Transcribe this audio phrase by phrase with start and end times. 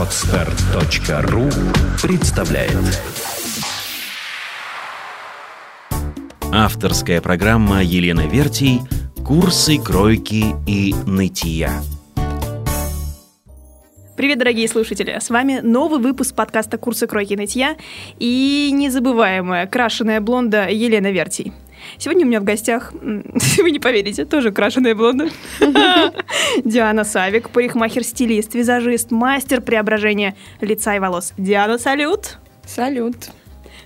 [0.00, 1.50] Отстар.ру
[2.02, 2.72] представляет
[6.50, 8.80] Авторская программа Елены Вертий
[9.26, 11.82] «Курсы кройки и нытья».
[14.16, 15.18] Привет, дорогие слушатели!
[15.20, 17.76] С вами новый выпуск подкаста «Курсы кройки нытья»
[18.18, 21.52] и незабываемая крашеная блонда Елена Вертий.
[21.98, 25.28] Сегодня у меня в гостях, вы не поверите, тоже крашеная блонда.
[26.64, 31.32] Диана Савик, парикмахер-стилист, визажист, мастер преображения лица и волос.
[31.36, 32.38] Диана, салют!
[32.66, 33.30] Салют!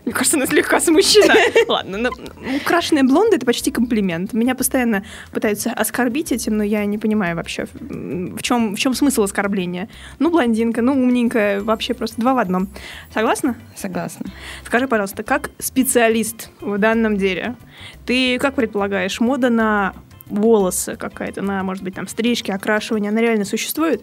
[0.05, 1.35] Мне кажется, она слегка смущена.
[1.69, 2.11] Ладно, но
[2.57, 4.33] украшенная блонда— это почти комплимент.
[4.35, 9.23] Меня постоянно пытаются оскорбить этим, но я не понимаю вообще, в чем, в чем смысл
[9.23, 9.89] оскорбления.
[10.19, 12.69] Ну, блондинка, ну, умненькая, вообще просто два в одном.
[13.13, 13.57] Согласна?
[13.77, 14.27] Согласна.
[14.65, 17.57] Скажи, пожалуйста, как специалист в данном деле,
[18.05, 19.95] ты как предполагаешь, мода на
[20.27, 24.03] волосы какая-то, на, может быть, там, стрижки, окрашивание, она реально существует?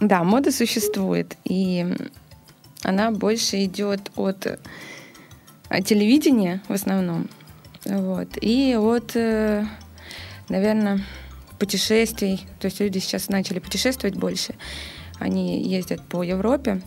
[0.00, 1.86] Да, мода существует, и
[2.82, 4.58] она больше идет от
[5.80, 7.28] телевидения в основном,
[7.84, 9.64] вот, и от, э,
[10.48, 11.00] наверное,
[11.58, 12.46] путешествий.
[12.60, 14.54] То есть люди сейчас начали путешествовать больше.
[15.18, 16.82] Они ездят по Европе,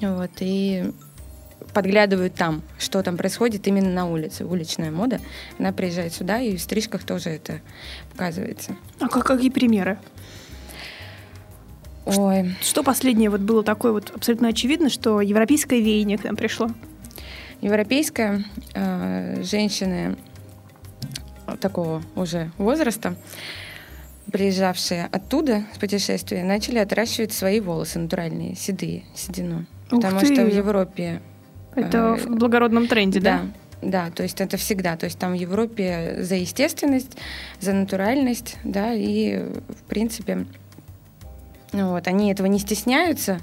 [0.00, 0.92] вот, и
[1.72, 4.44] подглядывают там, что там происходит именно на улице.
[4.44, 5.20] Уличная мода.
[5.58, 7.60] Она приезжает сюда, и в стрижках тоже это
[8.12, 8.76] показывается.
[9.00, 9.98] А как, какие примеры?
[12.04, 12.54] Ой.
[12.60, 16.68] Что последнее вот было такое вот абсолютно очевидно, что европейское веяние к нам пришло?
[17.62, 20.16] Европейская э, женщины
[21.60, 23.14] такого уже возраста,
[24.30, 29.66] приезжавшие оттуда с путешествия, начали отращивать свои волосы натуральные, седые, седину.
[29.90, 30.34] Ух Потому ты!
[30.34, 31.22] что в Европе...
[31.76, 33.42] Это э, в благородном тренде, да?
[33.80, 34.96] Да, то есть это всегда.
[34.96, 37.16] То есть там в Европе за естественность,
[37.60, 40.46] за натуральность, да, и в принципе
[41.72, 43.40] ну вот, они этого не стесняются.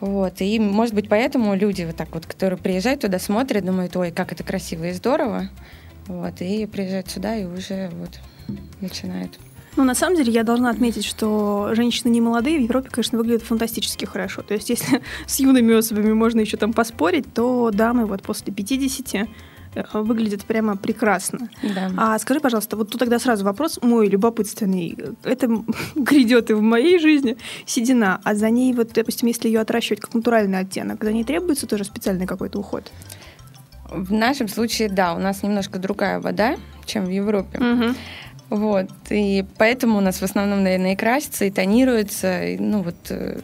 [0.00, 4.10] Вот, и, может быть, поэтому люди вот так вот, которые приезжают туда, смотрят, думают, ой,
[4.10, 5.50] как это красиво и здорово,
[6.06, 8.18] вот, и приезжают сюда и уже вот
[8.80, 9.38] начинают.
[9.76, 13.42] Ну, на самом деле, я должна отметить, что женщины не молодые в Европе, конечно, выглядят
[13.42, 14.42] фантастически хорошо.
[14.42, 19.28] То есть, если с юными особями можно еще там поспорить, то дамы вот после 50
[19.74, 21.48] э, выглядят прямо прекрасно.
[21.62, 21.90] Да.
[21.96, 24.96] А скажи, пожалуйста, вот тут тогда сразу вопрос мой любопытственный.
[25.24, 25.48] Это
[25.94, 27.36] грядет и в моей жизни
[27.66, 31.66] седина, а за ней, вот, допустим, если ее отращивать как натуральный оттенок, за ней требуется
[31.66, 32.90] тоже специальный какой-то уход?
[33.90, 36.56] В нашем случае, да, у нас немножко другая вода,
[36.86, 37.58] чем в Европе.
[37.58, 37.96] Мгм.
[38.50, 42.96] Вот, и поэтому у нас в основном, наверное, и красится, и тонируется, и, ну вот
[43.10, 43.40] э,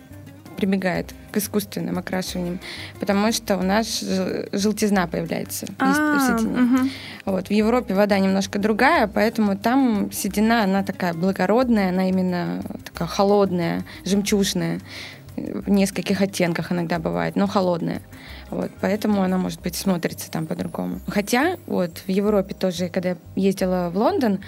[0.57, 2.59] прибегает к искусственным окрашиваниям,
[2.99, 6.57] потому что у нас жел- желтизна появляется в А, седине.
[6.61, 6.91] мгм.
[7.27, 7.49] Вот.
[7.49, 13.85] В Европе вода немножко другая, поэтому там седина, она такая благородная, она именно такая холодная,
[14.05, 14.81] жемчужная.
[15.37, 18.01] В нескольких оттенках иногда бывает, но холодная.
[18.49, 21.01] Вот, поэтому она, может быть, смотрится там по-другому.
[21.09, 24.39] Хотя вот в Европе тоже, когда я ездила в Лондон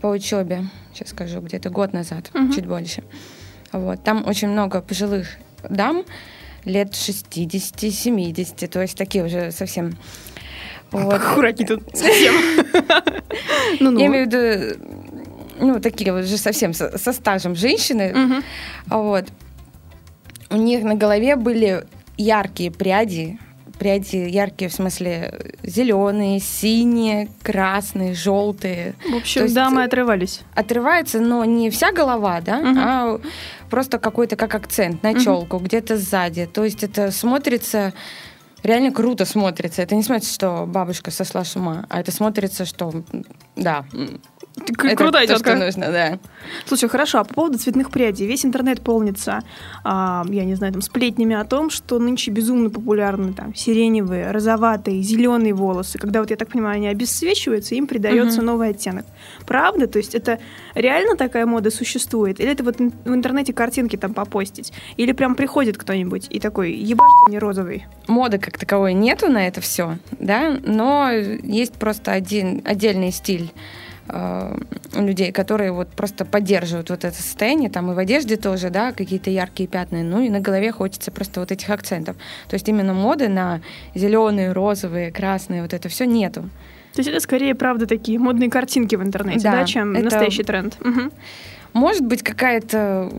[0.00, 2.52] по учебе, сейчас скажу, где-то год назад, Мгм.
[2.52, 3.04] чуть больше,
[3.72, 5.28] вот, там очень много пожилых
[5.68, 6.04] дам,
[6.64, 9.96] лет 60-70, то есть такие уже совсем...
[10.90, 11.12] Вот.
[11.12, 12.34] Аккуратней тут совсем.
[13.80, 14.80] Я имею в виду,
[15.60, 18.42] ну, такие вот уже совсем со, стажем женщины.
[18.88, 19.26] А Вот.
[20.50, 21.84] У них на голове были
[22.16, 23.38] яркие пряди.
[23.78, 28.94] Пряди яркие, в смысле, зеленые, синие, красные, желтые.
[29.06, 30.40] В То общем, есть- дамы отрывались.
[30.54, 32.78] Отрывается, но не вся голова, да, Мгм.
[32.78, 33.20] а
[33.70, 36.46] просто какой-то как акцент на челку, где-то сзади.
[36.46, 37.92] То есть это смотрится
[38.64, 39.82] реально круто смотрится.
[39.82, 42.92] Это не смотрится, что бабушка сошла с ума, а это смотрится, что
[43.54, 43.84] да,
[44.60, 45.50] к- это крутая то, тетка.
[45.56, 46.18] что нужно, да.
[46.66, 48.26] Слушай, хорошо, а по поводу цветных прядей.
[48.26, 49.40] Весь интернет полнится,
[49.84, 55.02] а, я не знаю, там, сплетнями о том, что нынче безумно популярны там сиреневые, розоватые,
[55.02, 55.98] зеленые волосы.
[55.98, 58.46] Когда, вот я так понимаю, они обесцвечиваются, им придается Мгм.
[58.46, 59.06] новый оттенок.
[59.46, 59.86] Правда?
[59.86, 60.38] То есть это
[60.74, 62.40] реально такая мода существует?
[62.40, 64.72] Или это вот в интернете картинки там попостить?
[64.96, 67.86] Или прям приходит кто-нибудь и такой, ебашь не розовый?
[68.06, 73.52] Моды как таковой нету на это все, да, но есть просто один отдельный стиль
[74.94, 79.30] людей, которые вот просто поддерживают вот это состояние, там и в одежде тоже, да, какие-то
[79.30, 82.16] яркие пятна, ну и на голове хочется просто вот этих акцентов.
[82.48, 83.60] То есть именно моды на
[83.94, 86.42] зеленые, розовые, красные, вот это все нету.
[86.94, 90.42] То есть это скорее, правда, такие модные картинки в интернете, да, Да, чем это- настоящий
[90.42, 90.76] тренд.
[90.80, 91.12] Мгм.
[91.72, 93.10] Может быть, какая-то...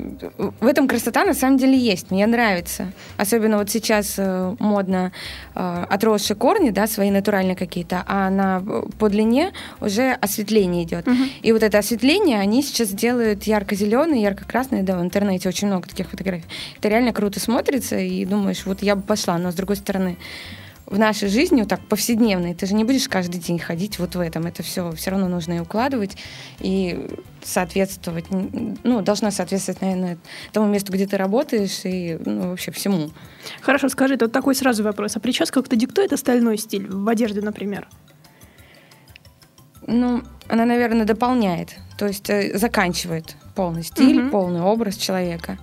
[0.59, 2.11] В этом красота на самом деле есть.
[2.11, 2.91] Мне нравится.
[3.17, 5.11] Особенно вот сейчас э, модно
[5.55, 8.61] э, отросшие корни, да, свои натуральные какие-то, а на,
[8.97, 9.51] по длине
[9.81, 11.07] уже осветление идет.
[11.07, 11.23] Угу.
[11.41, 14.83] И вот это осветление они сейчас делают ярко-зеленые, ярко-красные.
[14.83, 16.45] Да, в интернете очень много таких фотографий.
[16.77, 19.37] Это реально круто смотрится, и думаешь, вот я бы пошла.
[19.37, 20.17] Но с другой стороны,
[20.89, 24.19] в нашей жизни, вот так повседневной, ты же не будешь каждый день ходить вот в
[24.19, 24.47] этом.
[24.47, 26.17] Это все все равно нужно и укладывать,
[26.59, 27.07] и
[27.43, 30.17] соответствовать, ну, должна соответствовать, наверное,
[30.51, 33.11] тому месту, где ты работаешь, и ну, вообще всему.
[33.61, 35.15] Хорошо, скажи, это вот такой сразу вопрос.
[35.15, 37.87] А прическа как-то диктует остальной стиль в одежде, например?
[39.85, 44.31] Ну, она, наверное, дополняет, то есть э, заканчивает полный стиль, угу.
[44.31, 45.59] полный образ человека.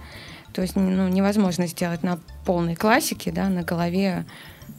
[0.52, 4.24] То есть ну, невозможно сделать на полной классике, да, на голове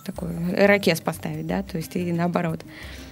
[0.07, 2.62] такой ракес поставить, да, то есть и наоборот.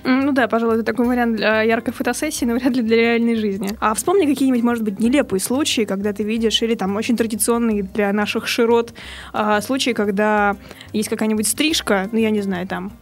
[0.04, 3.70] Ну да, пожалуй, это такой вариант для яркой фотосессии, но вряд ли для реальной жизни.
[3.80, 8.14] А вспомни какие-нибудь, может быть, нелепые случаи, когда ты видишь, или там очень традиционные для
[8.14, 8.94] наших широт
[9.34, 10.56] а, случаи, когда
[10.94, 12.94] есть какая-нибудь стрижка, ну я не знаю, там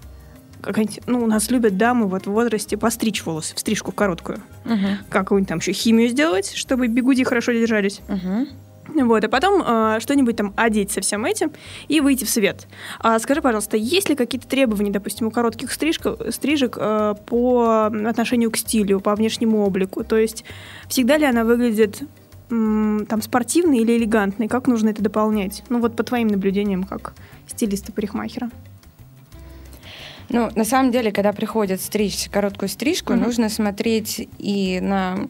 [1.08, 4.40] ну, у нас любят дамы вот в возрасте постричь волосы в стрижку короткую.
[4.66, 4.88] Угу.
[5.10, 8.02] Какую-нибудь там еще химию сделать, чтобы бигуди хорошо держались.
[8.08, 8.48] Угу.
[8.88, 11.52] Вот, а потом э, что-нибудь там одеть со всем этим
[11.88, 12.68] и выйти в свет.
[13.00, 18.52] А скажи, пожалуйста, есть ли какие-то требования, допустим, у коротких стрижек, стрижек э, по отношению
[18.52, 20.04] к стилю, по внешнему облику?
[20.04, 20.44] То есть
[20.88, 22.04] всегда ли она выглядит
[22.50, 24.48] м, там спортивной или элегантной?
[24.48, 25.64] Как нужно это дополнять?
[25.70, 27.14] Ну вот по твоим наблюдениям, как
[27.48, 28.52] стилиста-парикмахера.
[30.30, 33.26] Ну, на самом деле, когда приходят стричь короткую стрижку, mm-hmm.
[33.26, 35.28] нужно смотреть и на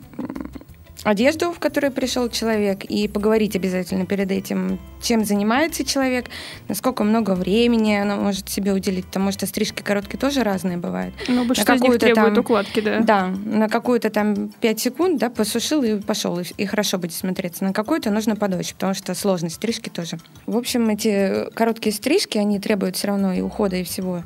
[1.03, 6.25] одежду, в которую пришел человек, и поговорить обязательно перед этим, чем занимается человек,
[6.67, 11.13] насколько много времени она может себе уделить, потому что стрижки короткие тоже разные бывают.
[11.27, 12.99] Ну, на что из них требует там, укладки, да.
[12.99, 17.63] Да, на какую-то там 5 секунд, да, посушил и пошел, и, и хорошо будет смотреться.
[17.63, 20.17] На какую-то нужно подольше, потому что сложность стрижки тоже.
[20.45, 24.23] В общем, эти короткие стрижки, они требуют все равно и ухода, и всего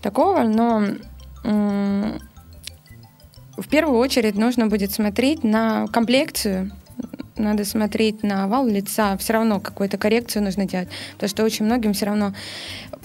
[0.00, 0.84] такого, но
[3.56, 6.70] в первую очередь нужно будет смотреть на комплекцию,
[7.36, 11.92] надо смотреть на овал лица, все равно какую-то коррекцию нужно делать, потому что очень многим
[11.92, 12.34] все равно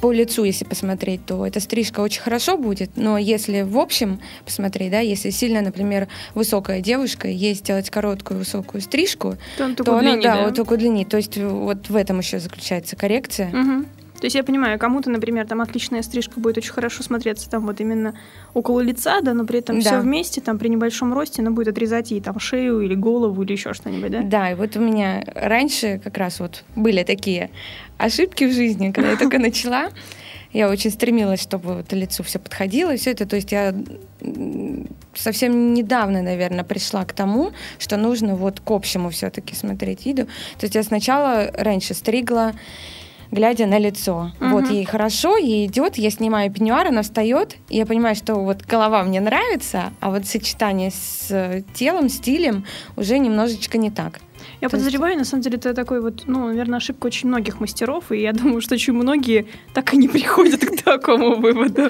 [0.02, 4.92] по лицу, если посмотреть, то эта стрижка очень хорошо будет, но если в общем посмотреть,
[4.92, 10.36] да, если сильно, например, высокая девушка, ей сделать короткую высокую стрижку, то, то она, да,
[10.36, 13.50] да, вот только удлинить, то есть вот в этом еще заключается коррекция.
[13.50, 13.86] Угу.
[14.20, 17.80] То есть я понимаю, кому-то, например, там отличная стрижка будет очень хорошо смотреться там вот
[17.80, 18.14] именно
[18.54, 19.82] около лица, да, но при этом да.
[19.82, 23.54] все вместе, там при небольшом росте, она будет отрезать ей там шею или голову или
[23.54, 24.22] еще что-нибудь, да?
[24.22, 27.50] Да, и вот у меня раньше как раз вот были такие
[27.98, 29.90] ошибки в жизни, когда я только начала.
[30.52, 33.28] Я очень стремилась, чтобы вот лицу все подходило, и все это.
[33.28, 33.76] То есть я
[35.14, 40.26] совсем недавно, наверное, пришла к тому, что нужно вот к общему все-таки смотреть виду.
[40.58, 42.54] То есть я сначала раньше стригла
[43.32, 44.32] глядя на лицо.
[44.40, 44.50] Угу.
[44.50, 48.66] Вот ей хорошо, ей идет, я снимаю пеньюар, она встает, и я понимаю, что вот
[48.66, 52.66] голова мне нравится, а вот сочетание с телом, стилем
[52.96, 54.20] уже немножечко не так.
[54.62, 55.20] Я То подозреваю, есть...
[55.20, 58.62] на самом деле, это такой вот, ну, наверное, ошибка очень многих мастеров, и я думаю,
[58.62, 61.90] что очень многие так и не приходят к такому выводу.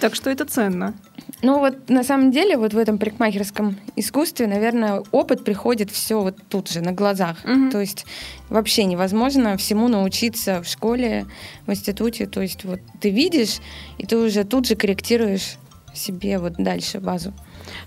[0.00, 0.94] Так что это ценно.
[1.42, 6.36] Ну вот на самом деле вот в этом парикмахерском искусстве, наверное, опыт приходит все вот
[6.48, 7.38] тут же на глазах.
[7.44, 7.70] Угу.
[7.70, 8.06] То есть
[8.48, 11.26] вообще невозможно всему научиться в школе,
[11.66, 12.26] в институте.
[12.26, 13.58] То есть вот ты видишь,
[13.98, 15.58] и ты уже тут же корректируешь
[15.94, 17.32] себе вот дальше базу.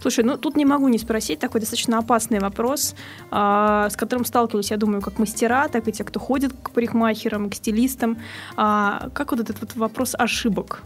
[0.02, 2.94] Слушай, ну тут не могу не спросить такой достаточно опасный вопрос,
[3.32, 7.50] а, с которым сталкиваюсь, я думаю, как мастера, так и те, кто ходит к парикмахерам,
[7.50, 8.18] к стилистам.
[8.58, 10.84] А, как вот этот вот вопрос ошибок?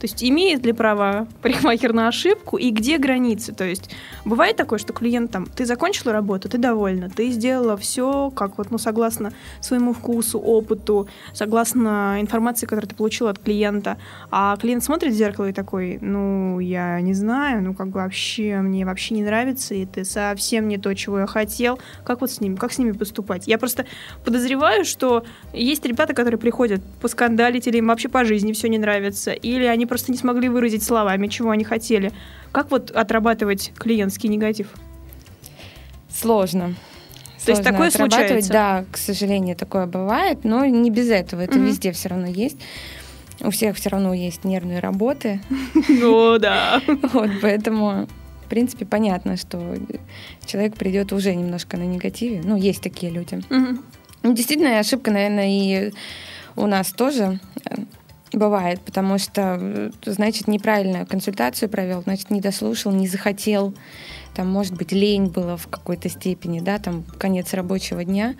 [0.00, 3.52] То есть имеет ли право парикмахер на ошибку и где границы?
[3.52, 8.30] То есть бывает такое, что клиент там, ты закончила работу, ты довольна, ты сделала все,
[8.30, 13.98] как вот, ну, согласно своему вкусу, опыту, согласно информации, которую ты получила от клиента,
[14.30, 18.60] а клиент смотрит в зеркало и такой, ну, я не знаю, ну, как бы вообще,
[18.62, 21.78] мне вообще не нравится, и ты совсем не то, чего я хотел.
[22.04, 23.46] Как вот с ними, как с ними поступать?
[23.46, 23.84] Я просто
[24.24, 29.32] подозреваю, что есть ребята, которые приходят поскандалить, или им вообще по жизни все не нравится,
[29.32, 32.12] или они просто не смогли выразить словами, чего они хотели.
[32.52, 34.68] Как вот отрабатывать клиентский негатив?
[36.08, 36.76] Сложно.
[37.44, 38.52] То есть такое случается?
[38.52, 41.40] Да, к сожалению, такое бывает, но не без этого.
[41.40, 42.56] Это mm везде все равно есть.
[43.40, 45.40] У всех все равно есть нервные работы.
[45.88, 46.80] Ну да.
[47.12, 48.06] Вот, поэтому,
[48.46, 49.76] в принципе, понятно, что
[50.46, 52.42] человек придет уже немножко на негативе.
[52.44, 53.40] Ну, есть такие люди.
[54.22, 55.92] Ну, действительно, ошибка, наверное, и
[56.54, 57.40] у нас тоже
[58.32, 63.74] Бывает, потому что, значит, неправильную консультацию провел, значит, не дослушал, не захотел.
[64.34, 68.36] Там, может быть, лень было в какой-то степени, да, там конец рабочего дня.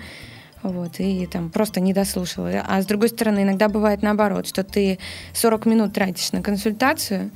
[0.63, 2.47] Вот, и там просто не дослушал.
[2.47, 4.99] А с другой стороны, иногда бывает наоборот, что ты
[5.33, 7.31] 40 минут тратишь на консультацию,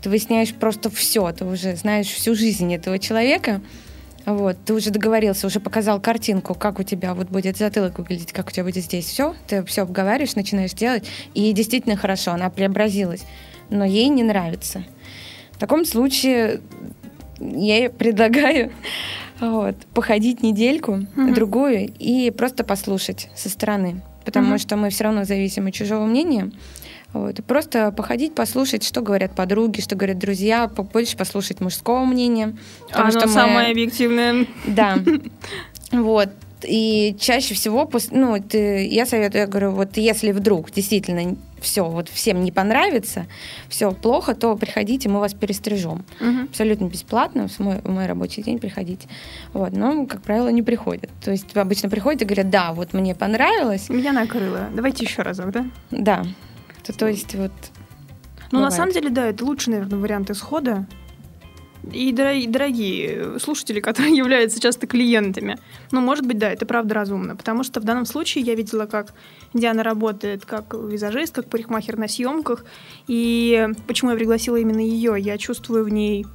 [0.00, 3.60] ты выясняешь просто все, ты уже знаешь всю жизнь этого человека,
[4.34, 8.48] вот, ты уже договорился, уже показал картинку, как у тебя вот будет затылок выглядеть, как
[8.48, 9.34] у тебя будет здесь все.
[9.46, 11.04] Ты все обговариваешь, начинаешь делать,
[11.34, 13.24] и действительно хорошо, она преобразилась.
[13.70, 14.84] Но ей не нравится.
[15.52, 16.60] В таком случае
[17.40, 18.72] я ей предлагаю
[19.40, 21.34] вот, походить недельку, угу.
[21.34, 24.02] другую, и просто послушать со стороны.
[24.24, 24.58] Потому угу.
[24.58, 26.50] что мы все равно зависим от чужого мнения.
[27.12, 27.42] Вот.
[27.44, 32.56] Просто походить, послушать, что говорят подруги, что говорят друзья, побольше послушать мужского мнения.
[32.92, 33.32] Оно что мы...
[33.32, 34.46] самое объективное.
[34.66, 34.98] Да.
[35.90, 36.28] Вот.
[36.62, 42.08] И чаще всего, ну, ты, я советую, я говорю, вот если вдруг действительно все вот
[42.08, 43.26] всем не понравится,
[43.68, 46.04] все плохо, то приходите, мы вас перестрижем.
[46.20, 46.42] Угу.
[46.50, 49.08] Абсолютно бесплатно, в мой, в мой рабочий день приходите.
[49.52, 51.10] Вот, но, как правило, не приходят.
[51.22, 53.88] То есть обычно приходят и говорят, да, вот мне понравилось.
[53.88, 54.68] Меня накрыло.
[54.74, 55.66] Давайте еще разок, да?
[55.90, 56.24] Да.
[56.88, 57.52] То, то есть вот...
[58.50, 60.86] Ну, на самом деле, да, это лучший, наверное, вариант исхода.
[61.92, 65.58] И дорогие слушатели, которые являются часто клиентами.
[65.90, 67.36] Ну, может быть, да, это правда разумно.
[67.36, 69.12] Потому что в данном случае я видела, как
[69.52, 72.64] Диана работает как визажист, как парикмахер на съемках.
[73.06, 75.14] И почему я пригласила именно ее?
[75.18, 76.26] Я чувствую в ней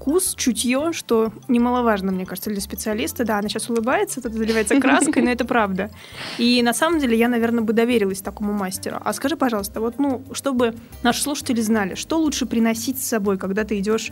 [0.00, 3.24] вкус, чутье, что немаловажно, мне кажется, для специалиста.
[3.24, 5.90] Да, она сейчас улыбается, тут заливается краской, но это правда.
[6.38, 8.96] И на самом деле я, наверное, бы доверилась такому мастеру.
[9.04, 13.64] А скажи, пожалуйста, вот, ну, чтобы наши слушатели знали, что лучше приносить с собой, когда
[13.64, 14.10] ты идешь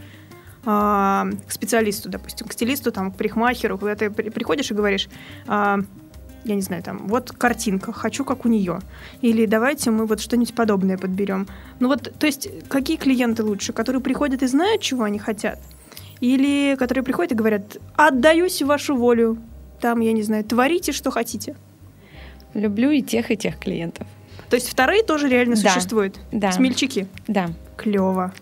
[0.67, 5.09] а, к специалисту, допустим, к стилисту, там, к парикмахеру, когда ты приходишь и говоришь,
[5.47, 5.79] а,
[6.45, 8.81] я не знаю, там, вот картинка, хочу как у нее.
[9.23, 11.47] Или давайте мы вот что-нибудь подобное подберем.
[11.81, 15.59] Ну вот, то есть, какие клиенты лучше, которые приходят и знают, чего они хотят?
[16.21, 19.39] Или которые приходят и говорят, отдаюсь в вашу волю,
[19.81, 21.55] там, я не знаю, творите, что хотите.
[22.55, 24.07] Люблю и тех, и тех клиентов.
[24.51, 25.71] То есть вторые тоже реально да.
[25.71, 26.19] существуют?
[26.33, 26.53] Да.
[26.53, 27.07] Смельчаки?
[27.27, 27.51] Да.
[27.77, 28.33] Клево.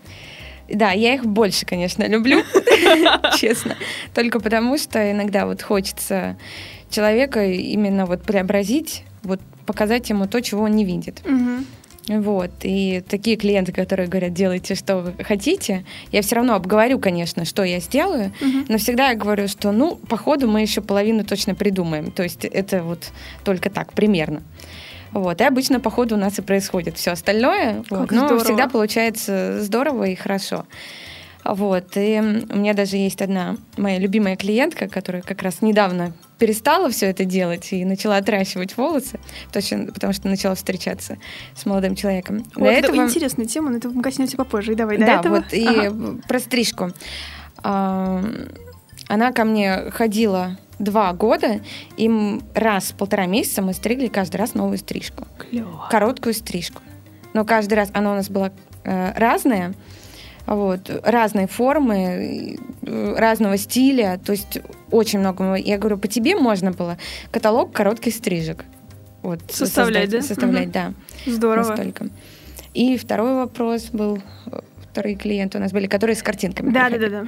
[0.69, 2.43] Да, я их больше, конечно, люблю,
[3.37, 3.75] честно.
[4.13, 6.37] Только потому, что иногда вот хочется
[6.89, 11.21] человека именно вот преобразить, вот показать ему то, чего он не видит.
[11.25, 11.63] Угу.
[12.07, 12.51] Вот.
[12.63, 17.63] И такие клиенты, которые говорят, делайте, что вы хотите, я все равно обговорю, конечно, что
[17.63, 18.65] я сделаю, угу.
[18.69, 22.11] но всегда я говорю, что, ну, по ходу мы еще половину точно придумаем.
[22.11, 23.11] То есть это вот
[23.43, 24.41] только так, примерно.
[25.11, 25.41] Вот.
[25.41, 27.83] И обычно по ходу у нас и происходит все остальное.
[27.89, 28.11] Как вот.
[28.11, 30.65] Но всегда получается здорово и хорошо.
[31.43, 31.95] Вот.
[31.95, 37.07] И у меня даже есть одна моя любимая клиентка, которая как раз недавно перестала все
[37.07, 39.19] это делать и начала отращивать волосы,
[39.51, 41.17] точно, потому что начала встречаться
[41.55, 42.43] с молодым человеком.
[42.55, 43.05] Вот, До это этого...
[43.05, 44.73] интересная тема, но это мы коснемся попозже.
[44.73, 45.35] И давай, до да, этого...
[45.37, 46.19] вот, и ага.
[46.27, 46.91] про стрижку.
[47.63, 48.23] А,
[49.07, 51.61] она ко мне ходила два года,
[51.95, 55.25] и раз в полтора месяца мы стригли каждый раз новую стрижку.
[55.37, 55.87] Клево.
[55.89, 56.81] Короткую стрижку.
[57.33, 58.51] Но каждый раз она у нас была
[58.83, 59.73] э, разная,
[60.47, 64.59] вот, разной формы, разного стиля, то есть
[64.91, 65.55] очень много.
[65.55, 66.97] Я говорю, по тебе можно было
[67.31, 68.63] каталог коротких стрижек.
[69.21, 70.27] Вот, составлять, создать, да?
[70.27, 70.73] Составлять, угу.
[70.73, 70.93] да.
[71.25, 71.69] Здорово.
[71.69, 72.09] Настолько.
[72.73, 74.21] И второй вопрос был,
[74.91, 76.71] вторые клиенты у нас были, которые с картинками.
[76.71, 77.27] Да, да, да, да.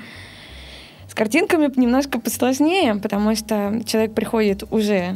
[1.10, 5.16] С картинками немножко посложнее, потому что человек приходит уже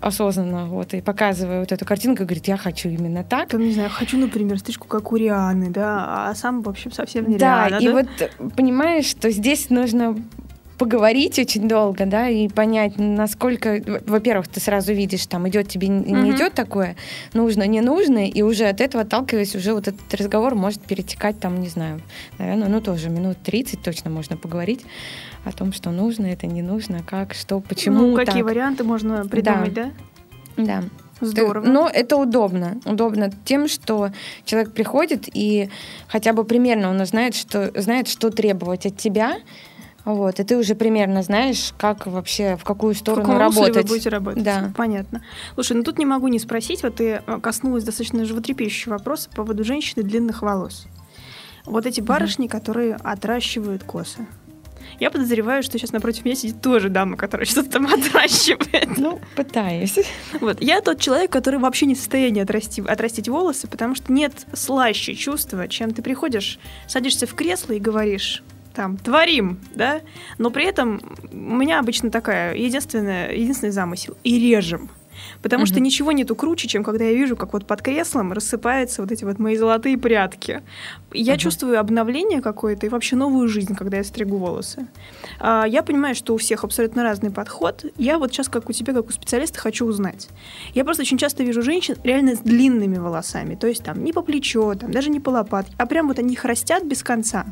[0.00, 3.48] осознанно вот и показывая вот эту картинку, говорит, я хочу именно так.
[3.48, 7.28] Там, не знаю, хочу, например, стрижку как у Рианы, да, а сам, в общем, совсем
[7.28, 7.82] не да, Риана.
[7.82, 10.16] И да, и вот понимаешь, что здесь нужно
[10.78, 16.02] поговорить очень долго, да, и понять, насколько, во-первых, ты сразу видишь, там идет тебе не
[16.02, 16.36] mm-hmm.
[16.36, 16.96] идет такое,
[17.32, 21.60] нужно, не нужно, и уже от этого отталкиваясь, уже вот этот разговор может перетекать там,
[21.60, 22.02] не знаю,
[22.38, 24.84] наверное, ну тоже минут 30 точно можно поговорить
[25.46, 28.08] о том, что нужно, это не нужно, как, что, почему.
[28.08, 28.44] Ну, какие так.
[28.44, 29.90] варианты можно придумать, да?
[30.56, 30.82] Да.
[31.20, 31.64] Здорово.
[31.64, 32.78] Но это удобно.
[32.84, 34.10] Удобно тем, что
[34.44, 35.70] человек приходит и
[36.08, 39.38] хотя бы примерно он знает, что, знает, что требовать от тебя,
[40.04, 43.74] вот, и ты уже примерно знаешь, как вообще, в какую сторону в работать.
[43.74, 44.42] вы будете работать.
[44.42, 44.72] Да.
[44.76, 45.22] Понятно.
[45.54, 49.36] Слушай, ну тут не могу не спросить, вот ты э, коснулась достаточно животрепещущего вопроса по
[49.36, 50.86] поводу женщины длинных волос.
[51.64, 52.50] Вот эти барышни, mm-hmm.
[52.50, 54.26] которые отращивают косы.
[54.98, 58.98] Я подозреваю, что сейчас напротив меня сидит тоже дама, которая что-то там отращивает.
[58.98, 59.98] Ну, пытаюсь.
[60.40, 60.60] Вот.
[60.60, 65.14] Я тот человек, который вообще не в состоянии отрасти, отрастить волосы, потому что нет слаще
[65.14, 68.42] чувства, чем ты приходишь, садишься в кресло и говоришь,
[68.74, 70.02] там творим, да,
[70.38, 71.00] но при этом
[71.32, 74.90] у меня обычно такая единственная, единственный замысел и режем.
[75.42, 75.66] Потому Мгм.
[75.66, 79.24] что ничего нету круче, чем когда я вижу, как вот под креслом рассыпаются вот эти
[79.24, 80.62] вот мои золотые прядки.
[81.12, 81.40] Я Ага.
[81.42, 84.86] чувствую обновление какое-то и вообще новую жизнь, когда я стригу волосы.
[85.40, 87.84] А, Я понимаю, что у всех абсолютно разный подход.
[87.96, 90.28] Я вот сейчас, как у тебя, как у специалиста, хочу узнать.
[90.74, 93.54] Я просто очень часто вижу женщин реально с длинными волосами.
[93.56, 96.34] То есть там не по плечо, там, даже не по лопатке, а прям вот они
[96.34, 97.46] их растят без конца.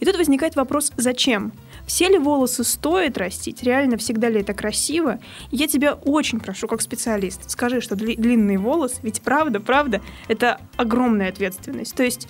[0.00, 1.52] И тут возникает вопрос, зачем?
[1.86, 3.62] Все ли волосы стоит растить?
[3.62, 5.20] Реально всегда ли это красиво?
[5.50, 10.60] Я тебя очень прошу, как специалист, скажи, что дли- длинный волос, ведь правда, правда, это
[10.76, 11.94] огромная ответственность.
[11.94, 12.28] То есть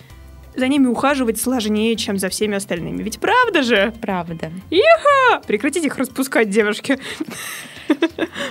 [0.57, 3.03] за ними ухаживать сложнее, чем за всеми остальными.
[3.03, 3.93] Ведь правда же?
[4.01, 4.53] Правда.
[5.33, 6.99] А, прекратите их распускать, девушки.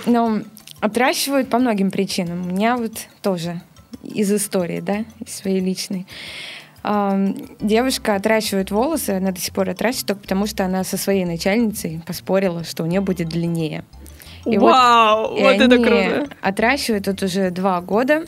[0.06, 0.42] Но
[0.80, 2.46] отращивают по многим причинам.
[2.46, 2.92] У меня вот
[3.22, 3.62] тоже
[4.02, 6.06] из истории, да, из своей личной.
[7.60, 12.02] Девушка отращивает волосы, она до сих пор отращивает только потому, что она со своей начальницей
[12.06, 13.84] поспорила, что у нее будет длиннее.
[14.44, 16.28] И вот- Вау, И вот это круто.
[16.42, 18.24] Отращивают тут уже два года.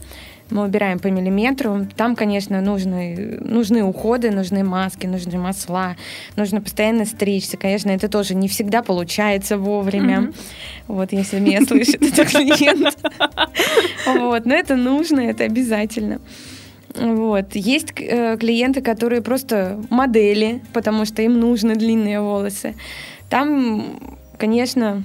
[0.49, 1.87] Мы убираем по миллиметру.
[1.97, 5.97] Там, конечно, нужны, нужны уходы, нужны маски, нужны масла,
[6.37, 7.57] нужно постоянно стричься.
[7.57, 10.21] Конечно, это тоже не всегда получается вовремя.
[10.21, 10.35] Мгм.
[10.87, 12.97] Вот, если меня слышит этот клиент.
[14.07, 16.21] Вот, но это нужно, это обязательно.
[16.99, 17.55] Вот.
[17.55, 22.75] Есть э, клиенты, которые просто модели, потому что им нужны длинные волосы.
[23.29, 23.99] Там,
[24.39, 25.05] конечно,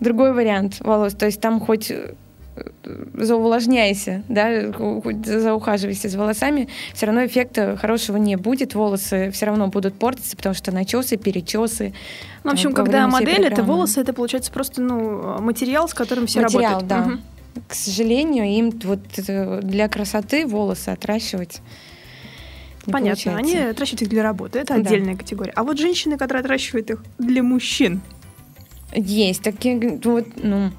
[0.00, 1.14] другой вариант волос.
[1.14, 2.14] То есть там хоть э,
[3.14, 9.68] заувлажняйся, да, хоть заухаживайся с волосами, все равно эффекта хорошего не будет, волосы все равно
[9.68, 11.94] будут портиться, потому что начесы, перечесы.
[12.44, 16.40] Ну, в общем, когда модель, это волосы, это получается просто ну, материал, с которым все
[16.40, 16.88] Материал, работают.
[16.88, 16.98] да.
[16.98, 17.20] Мгм.
[17.72, 21.62] К сожалению, им вот это для красоты волосы отращивать
[22.86, 23.38] не Понятно, получается.
[23.38, 24.80] они отращивают их для работы, это Да.
[24.80, 25.52] отдельная категория.
[25.56, 28.02] А вот женщины, которые отращивают их для мужчин,
[28.94, 30.70] Есть такие, вот, ну,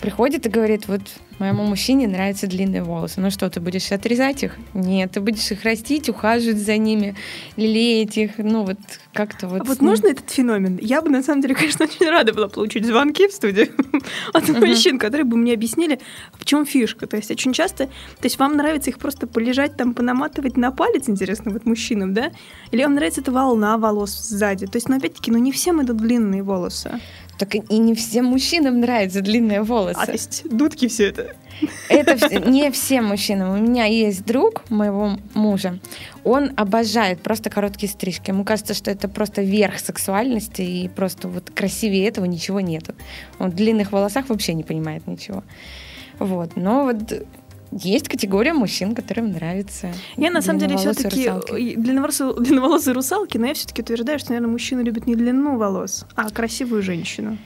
[0.00, 1.02] приходит и говорит, вот
[1.38, 3.20] моему мужчине нравятся длинные волосы.
[3.20, 4.56] Ну что, ты будешь отрезать их?
[4.72, 7.14] Нет, ты будешь их растить, ухаживать за ними,
[7.56, 8.78] лелеять их, ну вот
[9.12, 9.60] как-то вот.
[9.62, 10.78] А вот можно этот феномен?
[10.80, 13.68] Я бы, на самом деле, конечно, очень рада была получить звонки в студию
[14.32, 16.00] от мужчин, которые бы мне объяснили,
[16.38, 17.06] в чем фишка.
[17.06, 21.08] То есть очень часто, то есть вам нравится их просто полежать там, понаматывать на палец,
[21.08, 22.32] интересно, вот мужчинам, да?
[22.70, 24.66] Или вам нравится эта волна волос сзади?
[24.66, 27.00] То есть, ну, опять-таки, ну, не всем это длинные волосы.
[27.38, 29.98] Так и не всем мужчинам нравятся длинные волосы.
[30.00, 31.34] А, то есть, дудки все это.
[31.88, 33.58] Это не всем мужчинам.
[33.58, 35.78] У меня есть друг моего мужа.
[36.22, 38.30] Он обожает просто короткие стрижки.
[38.30, 42.94] Ему кажется, что это просто верх сексуальности, и просто вот красивее этого ничего нету.
[43.38, 45.42] Он в длинных волосах вообще не понимает ничего.
[46.18, 46.56] Вот.
[46.56, 47.26] Но вот
[47.82, 49.92] есть категория мужчин, которым нравится.
[50.16, 51.74] Я на самом деле все-таки русалки.
[51.76, 56.30] длинноволосые, длинноволосые русалки, но я все-таки утверждаю, что, наверное, мужчины любят не длину волос, а
[56.30, 57.36] красивую женщину.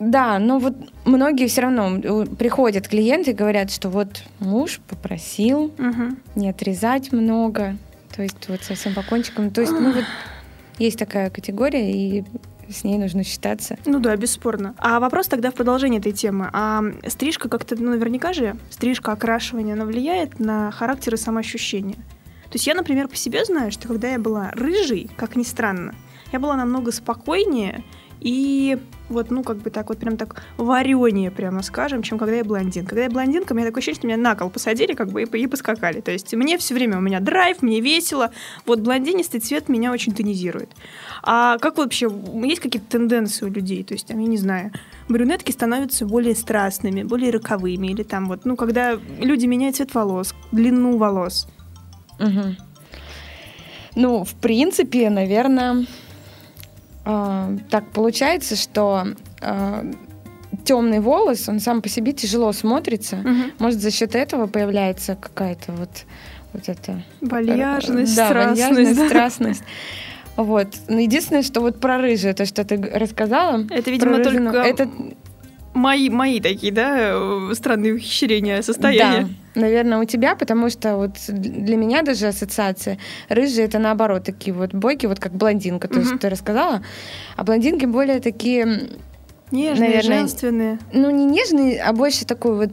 [0.00, 5.72] Да, но вот многие все равно э, приходят клиенты и говорят, что вот муж попросил
[5.76, 6.18] Мгм.
[6.36, 7.76] не отрезать много,
[8.16, 9.50] то есть вот совсем по кончикам.
[9.50, 10.04] То есть, ну вот
[10.78, 12.24] есть такая категория, и
[12.72, 13.78] с ней нужно считаться.
[13.86, 14.74] Ну да, бесспорно.
[14.78, 16.50] А вопрос тогда в продолжении этой темы.
[16.52, 21.96] А стрижка как-то, ну наверняка же, стрижка, окрашивание, она влияет на характер и самоощущение.
[22.44, 25.94] То есть я, например, по себе знаю, что когда я была рыжей, как ни странно,
[26.32, 27.84] я была намного спокойнее
[28.20, 28.78] и
[29.08, 32.86] вот, ну, как бы так вот прям так варенее, прямо скажем, чем когда я блондин.
[32.86, 35.24] Когда я блондинка, у меня такое ощущение, что меня на кол посадили, как бы, и,
[35.24, 36.00] и поскакали.
[36.00, 38.30] То есть мне все время, у меня драйв, мне весело.
[38.66, 40.70] Вот блондинистый цвет меня очень тонизирует.
[41.22, 42.08] А как вообще,
[42.44, 43.82] есть какие-то тенденции у людей?
[43.82, 44.70] То есть, там, я не знаю,
[45.08, 50.34] брюнетки становятся более страстными, более роковыми, или там вот, ну, когда люди меняют цвет волос,
[50.52, 51.48] длину волос.
[52.18, 52.56] Мгм.
[53.96, 55.86] Ну, в принципе, наверное,
[57.04, 59.06] так получается, что
[60.64, 63.24] темный волос, он сам по себе тяжело смотрится.
[63.58, 65.90] Может, за счет этого появляется какая-то вот,
[66.52, 68.62] вот эта Вальяжность, да, страстность.
[68.62, 69.08] вальяжность, да.
[69.08, 69.62] страстность.
[70.36, 70.68] Вот.
[70.88, 73.66] Но единственное, что вот про рыжие, то, что ты рассказала.
[73.70, 74.88] Это, видимо, рыжину, только это
[75.74, 79.28] мои, мои такие, да, э, странные ухищрения состояния.
[79.54, 84.72] Наверное, у тебя, потому что вот для меня даже ассоциация рыжие это наоборот такие вот
[84.72, 86.08] бойки, вот как блондинка, то Мгм.
[86.08, 86.82] есть ты рассказала,
[87.36, 88.88] а блондинки более такие,
[89.50, 90.78] Нежные, Наверное, женственные.
[90.92, 92.70] ну не нежные, а больше такой вот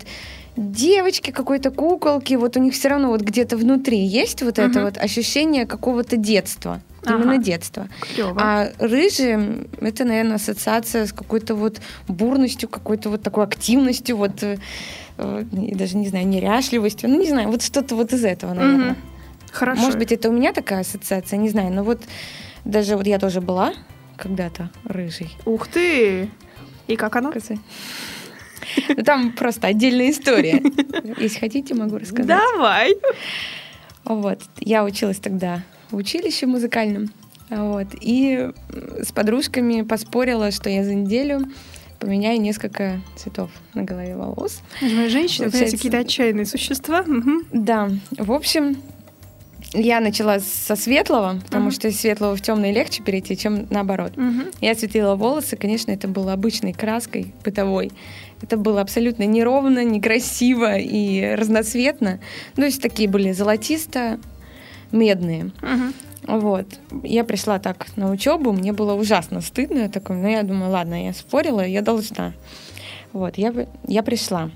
[0.56, 4.98] девочки какой-то куколки, вот у них все равно вот где-то внутри есть вот это вот
[4.98, 6.82] ощущение какого-то детства,
[7.14, 7.24] Ага.
[7.24, 7.88] именно детства.
[8.14, 8.38] Клево.
[8.40, 14.58] А рыжие это, наверное, ассоциация с какой-то вот бурностью, какой-то вот такой активностью, вот э,
[15.18, 18.92] э, не- даже не знаю, неряшливостью, ну не знаю, вот что-то вот из этого, наверное.
[18.92, 18.98] Мгм.
[19.52, 19.82] Хорошо.
[19.82, 22.02] Может быть, это у меня такая ассоциация, не знаю, но вот
[22.66, 23.74] даже вот я тоже была
[24.18, 25.36] когда-то рыжей.
[25.46, 26.30] Ух ты!
[26.88, 27.32] И как оно?
[28.90, 30.62] Ну, Там просто отдельная история.
[31.20, 32.28] Если хотите, могу рассказать.
[32.28, 32.96] Давай.
[34.06, 34.42] Вот.
[34.60, 37.10] Я училась тогда в училище музыкальном.
[37.50, 37.88] Вот.
[38.02, 38.50] И
[39.02, 41.42] с подружками поспорила, что я за неделю
[42.00, 44.62] поменяю несколько цветов на голове волос.
[44.82, 47.04] Женщины, Получается- какие-то отчаянные существа.
[47.52, 48.78] Да, в общем,
[49.74, 51.72] я начала со светлого, потому Мгм.
[51.72, 54.16] что из светлого в темный легче перейти, чем наоборот.
[54.16, 54.46] Мгм.
[54.62, 57.92] Я осветлила волосы, конечно, это было обычной краской бытовой.
[58.42, 62.20] Это было абсолютно неровно, некрасиво и разноцветно.
[62.56, 63.32] Ну, то есть такие были
[64.92, 65.52] золотисто-медные.
[65.62, 65.94] Мгм.
[66.24, 66.68] Вот.
[67.04, 69.80] Я пришла так на учебу, мне было ужасно стыдно.
[69.80, 72.34] Я такой, ну, я думаю, ладно, я спорила, я должна.
[73.14, 73.54] Вот, я,
[73.88, 74.52] я пришла.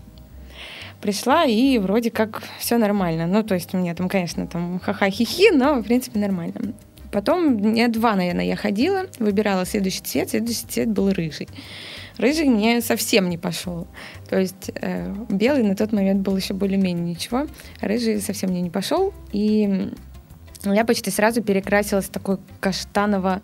[1.01, 3.25] Пришла, и вроде как все нормально.
[3.25, 6.73] Ну, то есть у меня там, конечно, там ха-ха-хи-хи, но, в принципе, нормально.
[7.11, 10.29] Потом дня два, наверное, я ходила, выбирала следующий цвет.
[10.29, 11.47] Следующий цвет был рыжий.
[12.17, 13.87] Рыжий мне совсем не пошел.
[14.29, 17.47] То есть э, белый на тот момент был еще более-менее ничего.
[17.81, 19.13] Рыжий совсем мне не пошел.
[19.33, 19.91] И
[20.65, 23.41] я почти сразу перекрасилась в такой каштаново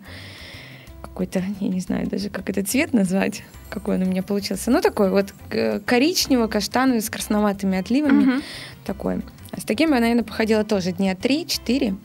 [1.02, 4.70] какой-то, я не знаю даже, как этот цвет назвать, какой он у меня получился.
[4.70, 8.24] Ну, такой вот э, коричнево-каштановый с красноватыми отливами.
[8.24, 8.42] Мгм.
[8.84, 9.22] Такой.
[9.50, 11.96] А с таким я, наверное, походила тоже дня 3-4.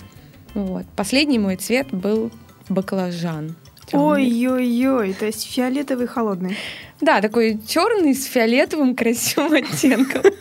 [0.55, 0.85] Вот.
[0.95, 2.31] Последний мой цвет был
[2.69, 3.55] баклажан.
[3.91, 6.57] Ой-ой-ой, то есть фиолетовый холодный.
[7.03, 10.21] Да, такой черный с фиолетовым красивым оттенком.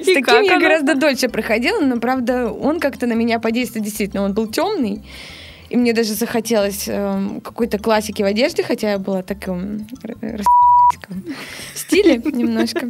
[0.00, 4.22] С таким я гораздо дольше проходила, но, правда, он как-то на меня подействовал действительно.
[4.22, 5.02] Он был темный,
[5.68, 9.22] и мне даже захотелось эм, какой-то классики в одежде, хотя я была
[10.22, 10.42] р-
[11.74, 12.88] стиле немножко.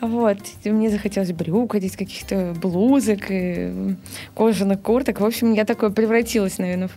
[0.00, 0.38] Вот.
[0.64, 3.96] И мне захотелось брюк одеть, каких-то блузок, и
[4.34, 5.20] кожаных курток.
[5.20, 6.88] В общем, я такое превратилась, наверное,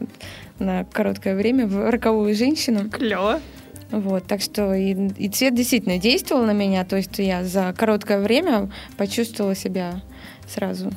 [0.60, 2.90] на короткое время в роковую женщину.
[2.90, 3.42] Клево.
[3.92, 8.22] Вот, так что и, и цвет действительно действовал на меня, то есть я за короткое
[8.22, 10.02] время почувствовала себя
[10.48, 10.92] сразу.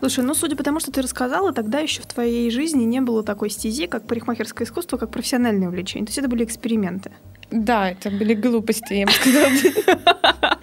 [0.00, 3.24] Слушай, ну судя по тому, что ты рассказала, тогда еще в твоей жизни не было
[3.24, 6.06] такой стези, как парикмахерское искусство, как профессиональное увлечение.
[6.06, 7.10] То есть это были эксперименты.
[7.50, 9.50] Да, это были глупости, я бы сказала.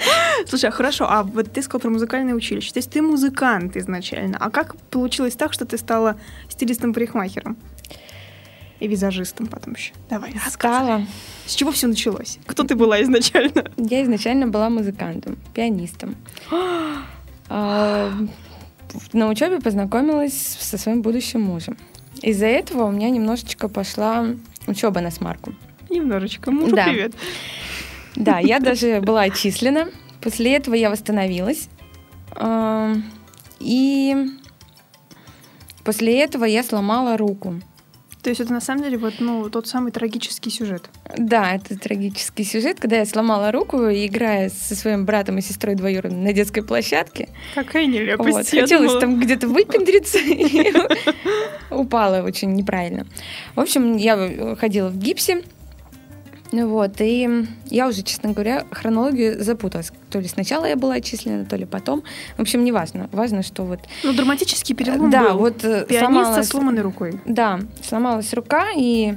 [0.47, 2.71] Слушай, а хорошо, а вот ты сказал про музыкальное училище.
[2.71, 4.37] То есть ты музыкант изначально.
[4.39, 6.17] А как получилось так, что ты стала
[6.49, 7.57] стилистом-парикмахером?
[8.79, 9.93] И визажистом потом еще.
[10.09, 10.53] Давай, рассказывай.
[11.03, 11.07] Стала.
[11.45, 12.39] С чего все началось?
[12.45, 13.65] Кто ты была изначально?
[13.77, 16.15] Я изначально была музыкантом, пианистом.
[17.47, 18.11] А,
[19.13, 21.77] На учебе познакомилась со своим будущим мужем.
[22.23, 24.25] Из-за этого у меня немножечко пошла
[24.65, 25.53] учеба на смарку.
[25.91, 26.49] Немножечко.
[26.51, 26.85] Мужу Да.
[26.85, 27.13] привет.
[28.15, 29.89] Да, я даже была отчислена.
[30.21, 31.69] После этого я восстановилась.
[32.31, 32.95] А,
[33.59, 34.15] И
[35.83, 37.61] после этого я сломала руку.
[38.25, 40.89] То есть это на самом деле вот ну, тот самый трагический сюжет.
[41.15, 46.23] Да, это трагический сюжет, когда я сломала руку, играя со своим братом и сестрой двоюродной
[46.23, 47.29] на детской площадке.
[47.53, 48.31] Какая нелепость.
[48.31, 48.99] Вот, хотелось думала.
[48.99, 50.73] там где-то выпендриться, и
[51.69, 53.05] упала очень неправильно.
[53.53, 55.43] В общем, я ходила в гипсе,
[56.51, 59.91] ну вот, и я уже, честно говоря, хронологию запуталась.
[60.09, 62.03] То ли сначала я была отчислена, то ли потом.
[62.37, 63.09] В общем, не важно.
[63.11, 63.79] Важно, что вот...
[64.03, 65.39] Ну, драматический перелом да, был.
[65.39, 66.45] вот э, Пианист сломалась...
[66.45, 67.19] со сломанной рукой.
[67.25, 69.15] Да, сломалась рука, и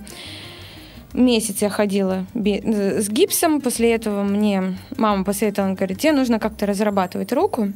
[1.12, 3.60] месяц я ходила э, с гипсом.
[3.60, 7.72] После этого мне мама посоветовала, говорит, тебе нужно как-то разрабатывать руку.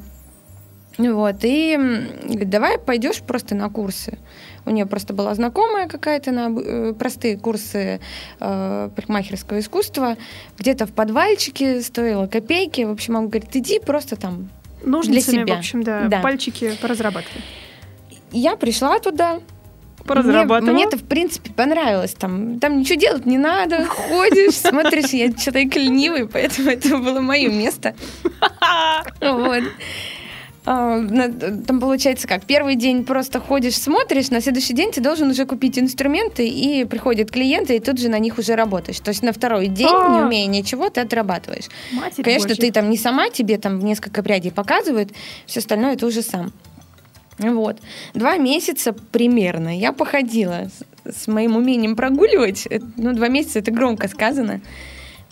[0.98, 1.76] Вот, и
[2.24, 4.18] говорит, давай пойдешь просто на курсы.
[4.64, 8.00] У нее просто была знакомая какая-то на э, простые курсы
[8.40, 10.16] э, парикмахерского искусства.
[10.58, 12.82] Где-то в подвальчике стоило копейки.
[12.82, 14.50] В общем, он говорит, иди просто там.
[14.84, 15.54] Ножницами, себя.
[15.56, 16.20] в общем, да, Да.
[16.20, 17.42] пальчики поразрабатывай.
[18.30, 19.40] Я пришла туда,
[20.04, 20.72] Поразрабатывала.
[20.72, 22.14] Мне, мне это, в принципе, понравилось.
[22.14, 23.84] Там, там ничего делать не надо.
[23.84, 27.94] Ходишь, смотришь, я человек ленивый, поэтому это было мое место.
[29.20, 29.62] Вот.
[30.64, 31.00] А,
[31.66, 35.78] Там получается как, первый день просто ходишь, смотришь, на следующий день ты должен уже купить
[35.78, 39.00] инструменты, и приходят клиенты, и тут же на них уже работаешь.
[39.00, 40.24] То есть на второй день, не А.
[40.26, 41.66] умея ничего, ты отрабатываешь.
[41.92, 42.60] Матерь Конечно, Божья.
[42.60, 45.10] ты там не сама, тебе там несколько прядей показывают,
[45.46, 46.52] все остальное ты уже сам.
[47.38, 47.78] Вот.
[48.14, 50.68] Два месяца примерно я походила
[51.04, 52.66] с, с моим умением прогуливать.
[52.66, 54.60] Это, Ну, два месяца это громко сказано.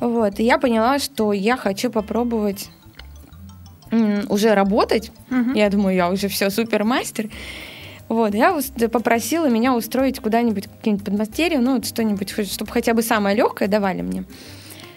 [0.01, 0.41] Вот.
[0.41, 2.69] И я поняла, что я хочу попробовать
[4.29, 5.13] уже работать.
[5.31, 5.55] Мгм.
[5.55, 7.29] Я думаю, я уже все супермастер.
[8.09, 8.59] Вот, я
[8.93, 14.03] попросила меня устроить куда-нибудь, какие-нибудь подмастерье, ну, вот что-нибудь, чтобы хотя бы самое легкое давали
[14.03, 14.25] мне.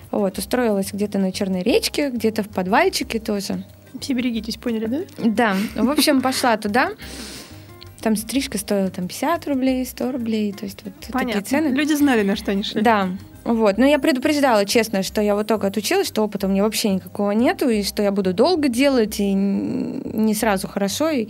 [0.10, 3.64] Вот, устроилась где-то на Черной речке, где-то в подвальчике тоже.
[4.00, 5.00] Все берегитесь, поняли, да?
[5.24, 6.92] Да, в общем, пошла туда.
[8.02, 11.42] Там стрижка стоила там 50 рублей, 100 рублей, то есть вот такие Понятно.
[11.44, 11.68] цены.
[11.68, 12.82] Люди знали, на что они шли.
[12.82, 13.10] Да,
[13.44, 13.78] Вот.
[13.78, 17.32] Но я предупреждала, честно, что я вот только отучилась, что опыта у меня вообще никакого
[17.32, 21.10] нету, и что я буду долго делать, и не сразу хорошо.
[21.10, 21.30] И...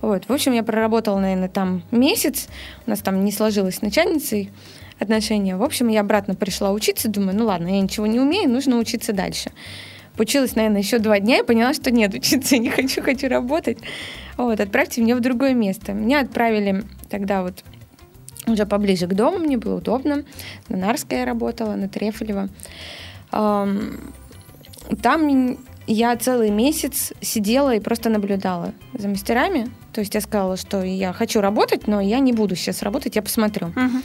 [0.00, 0.24] Вот.
[0.28, 2.48] В общем, я проработала, наверное, там месяц.
[2.86, 4.50] У нас там не сложилось с начальницей
[4.98, 5.56] отношения.
[5.56, 9.12] В общем, я обратно пришла учиться, думаю, ну ладно, я ничего не умею, нужно учиться
[9.12, 9.50] дальше.
[10.18, 13.78] Училась, наверное, еще два дня и поняла, что нет, учиться я не хочу, хочу работать.
[14.36, 15.92] Вот, отправьте меня в другое место.
[15.92, 17.64] Меня отправили тогда вот
[18.46, 20.24] уже поближе к дому, мне было удобно.
[20.68, 22.48] На Нарской я работала, на Трефелево.
[23.30, 29.68] Там я целый месяц сидела и просто наблюдала за мастерами.
[29.92, 33.22] То есть я сказала, что я хочу работать, но я не буду сейчас работать, я
[33.22, 33.68] посмотрю.
[33.68, 34.02] Uh-huh.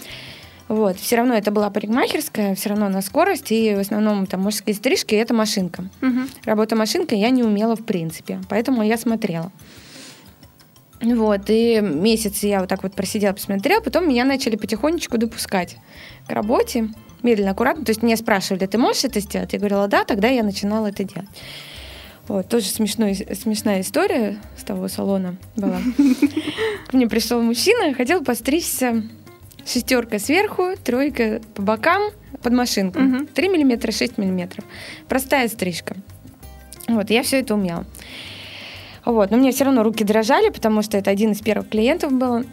[0.67, 0.97] Вот.
[0.97, 5.15] Все равно это была парикмахерская, все равно на скорость, и в основном там мужские стрижки—
[5.15, 5.85] это машинка.
[6.01, 6.29] Uh-huh.
[6.45, 9.51] Работа машинкой я не умела в принципе, поэтому я смотрела.
[11.01, 15.77] Вот, и месяц я вот так вот просидела, посмотрела, потом меня начали потихонечку допускать
[16.27, 16.89] к работе,
[17.21, 17.85] медленно, аккуратно.
[17.85, 19.53] То есть меня спрашивали, ты можешь это сделать?
[19.53, 21.29] Я говорила, да, тогда я начинала это делать.
[22.27, 25.79] Вот, тоже смешной, смешная история с того салона была.
[26.87, 29.03] Ко мне пришел мужчина, хотел постричься
[29.65, 32.99] шестерка сверху, тройка по бокам, под машинку.
[33.33, 34.65] 3 миллиметра, 6 миллиметров.
[35.07, 35.95] Простая стрижка.
[36.87, 37.85] Вот, я все это умела.
[39.07, 42.43] Вот, но мне все равно руки дрожали, потому что это один из первых клиентов был.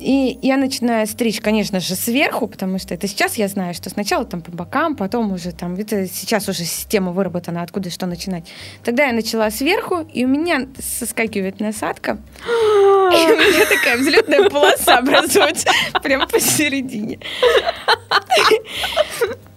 [0.00, 4.24] И я начинаю стричь, конечно же, сверху, потому что это сейчас я знаю, что сначала
[4.24, 8.44] там по бокам, потом уже там, это сейчас уже система выработана, откуда что начинать.
[8.82, 14.98] Тогда я начала сверху, и у меня соскакивает насадка, и у меня такая взлетная полоса
[14.98, 15.68] образуется
[16.02, 17.20] прям посередине.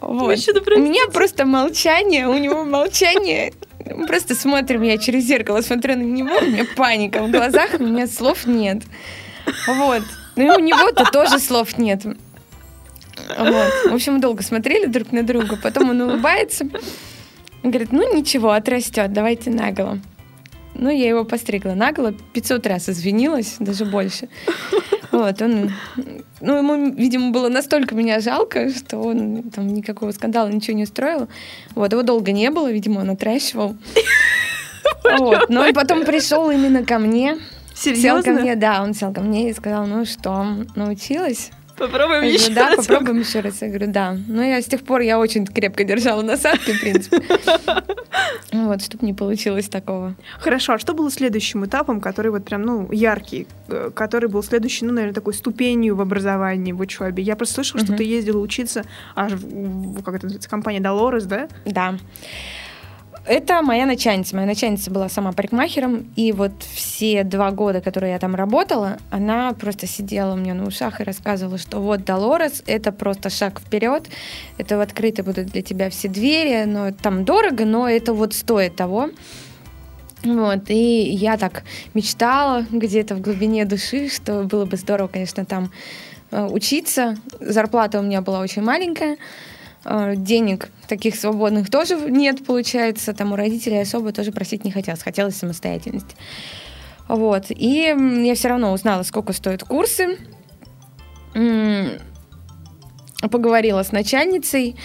[0.02, 0.38] Вот.
[0.76, 3.54] У меня просто молчание, у него молчание.
[4.14, 8.06] Просто смотрим, я через зеркало смотрю на него, у меня паника в глазах, у меня
[8.06, 8.84] слов нет.
[9.66, 10.04] Вот.
[10.36, 12.06] Ну и у него-то тоже слов нет.
[12.06, 13.74] Вот.
[13.90, 15.58] В общем, долго смотрели друг на друга.
[15.58, 16.70] Потом он улыбается.
[17.64, 19.98] Говорит, ну ничего, отрастет, давайте наголо.
[20.76, 24.30] Ну, я его постригла наголо, 500 раз извинилась, даже больше.
[25.14, 25.72] Вот, он,
[26.42, 31.30] ну, ему, видимо, было настолько меня жалко, что он там никакого скандала, ничего не устроил.
[31.76, 33.76] Вот, его долго не было, видимо, он отращивал.
[35.18, 37.38] Вот, но и потом пришел именно ко мне,
[37.74, 38.22] Серьезно?
[38.22, 40.46] Сел ко мне, да, он сел ко мне и сказал, ну что,
[40.76, 41.52] научилась?
[41.78, 42.88] Попробуем я еще говорю, да, раз.
[42.88, 43.62] попробуем еще раз.
[43.62, 44.18] Я говорю, да.
[44.28, 47.22] Но я с тех пор я очень крепко держала насадки, в принципе.
[48.52, 50.16] Вот, чтобы не получилось такого.
[50.40, 54.86] Хорошо, а что было следующим этапом, который вот прям, ну, яркий, э, который был следующий,
[54.86, 57.24] ну, наверное, такой ступенью в образовании, в учебе?
[57.24, 58.84] Я просто слышала, что ты ездила учиться
[59.16, 61.48] аж в, как это называется, компания Долорес, да?
[61.66, 61.96] Да.
[63.26, 64.36] Это моя начальница.
[64.36, 69.54] Моя начальница была сама парикмахером, и вот все два года, которые я там работала, она
[69.54, 74.10] просто сидела у меня на ушах и рассказывала, что вот Долорес— это просто шаг вперед,
[74.58, 79.10] это открыты будут для тебя все двери, но там дорого, но это вот стоит того.
[80.26, 85.72] Вот, и я так мечтала где-то в глубине души, что было бы здорово, конечно, там
[86.32, 87.18] э, учиться.
[87.40, 89.18] Зарплата у меня была очень маленькая,
[89.86, 93.14] денег таких свободных тоже нет, получается.
[93.14, 95.04] Там у родителей особо тоже просить не хотелось.
[95.04, 96.16] Хотелось самостоятельности.
[97.08, 97.46] Вот.
[97.50, 97.94] И
[98.26, 100.18] я все равно узнала, сколько стоят курсы.
[103.22, 104.76] Поговорила с начальницей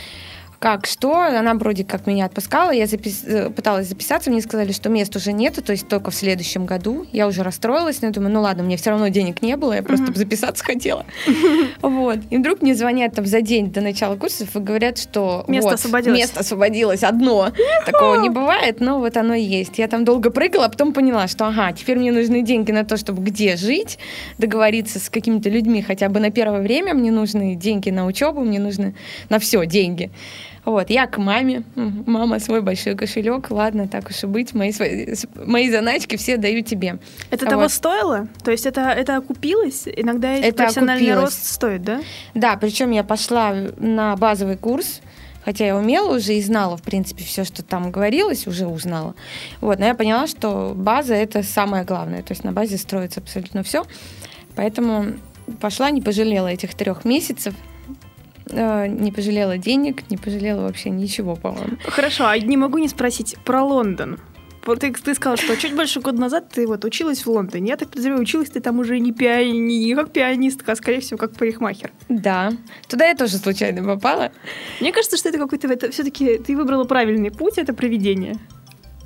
[0.58, 1.14] как, что.
[1.14, 2.70] Она вроде как меня отпускала.
[2.70, 3.24] Я запис...
[3.24, 4.30] Э, пыталась записаться.
[4.30, 7.06] Мне сказали, что мест уже нету, то есть только в следующем году.
[7.12, 9.82] Я уже расстроилась, но я думаю, ну ладно, мне все равно денег не было, я
[9.82, 10.16] просто mm-hmm.
[10.16, 11.04] записаться хотела.
[11.80, 12.18] Вот.
[12.30, 16.18] И вдруг мне звонят там за день до начала курсов и говорят, что место освободилось.
[16.18, 17.50] Место освободилось одно.
[17.86, 19.78] Такого не бывает, но вот оно есть.
[19.78, 22.96] Я там долго прыгала, а потом поняла, что ага, теперь мне нужны деньги на то,
[22.96, 23.98] чтобы где жить,
[24.38, 26.94] договориться с какими-то людьми хотя бы на первое время.
[26.94, 28.94] Мне нужны деньги на учебу, мне нужны
[29.28, 30.10] на все деньги.
[30.68, 31.62] Вот, я к маме.
[31.76, 33.50] Мама, свой большой кошелек.
[33.50, 34.52] Ладно, так уж и быть.
[34.52, 36.98] Мои, свои, мои заначки все даю тебе.
[37.30, 37.50] Это вот.
[37.50, 38.28] того стоило?
[38.44, 39.84] То есть это, это окупилось?
[39.86, 41.34] Иногда это профессиональный окупилось.
[41.36, 42.02] рост стоит, да?
[42.34, 45.00] Да, причем я пошла на базовый курс,
[45.42, 49.14] хотя я умела уже и знала, в принципе, все, что там говорилось, уже узнала.
[49.62, 52.22] Вот, но я поняла, что база— это самое главное.
[52.22, 53.86] То есть на базе строится абсолютно все.
[54.54, 55.14] Поэтому
[55.62, 57.54] пошла, не пожалела этих трех месяцев.
[58.50, 61.76] Э, не пожалела денег, не пожалела вообще ничего, по-моему.
[61.84, 64.18] Хорошо, а не могу не спросить про Лондон.
[64.66, 67.70] Вот ты, ты сказала, что чуть больше года назад ты вот училась в Лондоне.
[67.70, 71.16] Я так подозреваю, училась ты там уже не, пиани, не как пианистка, а скорее всего
[71.16, 71.90] как парикмахер.
[72.10, 72.52] Да.
[72.86, 74.30] Туда я тоже случайно попала.
[74.80, 75.68] Мне кажется, что это какой-то...
[75.68, 78.36] Это, все-таки ты выбрала правильный путь, это проведение.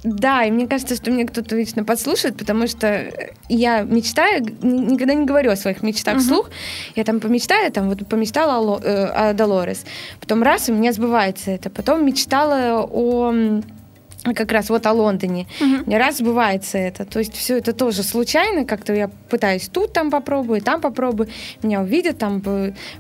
[0.05, 3.13] Да, и мне кажется, что мне кто-то вечно подслушает, потому что
[3.49, 6.21] я мечтаю, никогда не говорю о своих мечтах uh-huh.
[6.21, 6.51] вслух.
[6.97, 9.85] Я там помечтаю, там вот помечтала о, э, о Долорес.
[10.21, 11.71] Потом раз, у меня сбывается это.
[11.71, 13.63] Потом мечтала о
[14.35, 15.47] как раз вот о Лондоне.
[15.61, 15.85] Uh-huh.
[15.87, 17.05] Не раз сбывается это.
[17.05, 18.65] То есть все это тоже случайно.
[18.65, 21.29] Как-то я пытаюсь тут там попробую, там попробую.
[21.63, 22.43] Меня увидят, там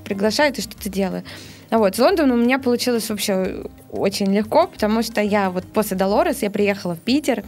[0.04, 1.24] приглашают и что-то делаю.
[1.72, 6.42] Вот, с Лондоном у меня получилось вообще очень легко, потому что я вот после Долорес
[6.42, 7.44] я приехала в Питер,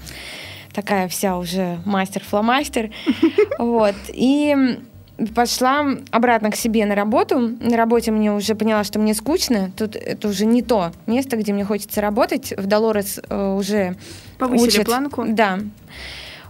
[0.73, 2.91] такая вся уже мастер-фломастер,
[3.59, 4.79] вот, и
[5.35, 7.39] пошла обратно к себе на работу.
[7.39, 9.71] На работе мне уже поняла, что мне скучно.
[9.77, 12.55] Тут это уже не то место, где мне хочется работать.
[12.57, 13.97] В Долорес э, уже
[14.39, 15.25] Повысили учат, планку?
[15.29, 15.61] Да.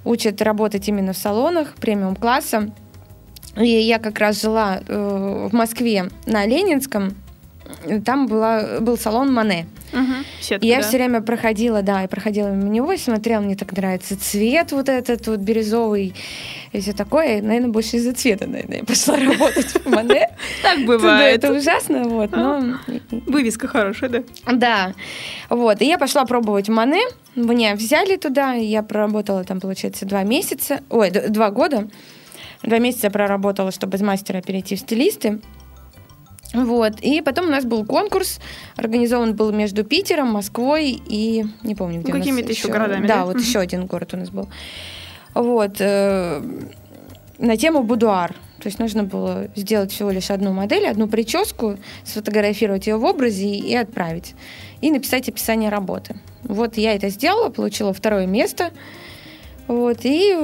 [0.04, 2.70] Учат работать именно в салонах премиум класса.
[3.56, 7.14] И я как раз жила э, в Москве на Ленинском,
[8.04, 9.66] там была, был салон Мане.
[9.92, 10.82] Угу, сетка, и я да.
[10.82, 14.88] все время проходила, да, и проходила мимо него и смотрела, мне так нравится цвет вот
[14.88, 16.14] этот вот бирюзовый
[16.72, 17.38] и все такое.
[17.38, 20.28] И, наверное, больше из-за цвета, наверное, я пошла работать в Мане.
[20.62, 21.44] Так бывает.
[21.44, 22.78] Это ужасно, вот, но...
[23.10, 24.22] Вывеска хорошая, да?
[24.52, 24.94] Да,
[25.48, 27.02] вот, и я пошла пробовать Мане,
[27.36, 31.88] меня взяли туда, я проработала там, получается, два месяца, ой, два года,
[32.62, 35.40] два месяца проработала, чтобы из мастера перейти в стилисты,
[36.54, 37.00] вот.
[37.00, 38.40] И потом у нас был конкурс,
[38.76, 43.06] организован был между Питером, Москвой и не помню, где ну, какими-то еще городами.
[43.06, 43.24] Да, да?
[43.26, 44.48] вот еще один город у нас был.
[45.34, 45.76] Вот.
[45.80, 46.40] Э,
[47.38, 48.34] на тему будуар.
[48.60, 53.48] То есть нужно было сделать всего лишь одну модель, одну прическу, сфотографировать ее в образе
[53.48, 54.34] и отправить.
[54.80, 56.16] И написать описание работы.
[56.44, 58.70] Вот я это сделала, получила второе место.
[59.66, 60.34] Вот, и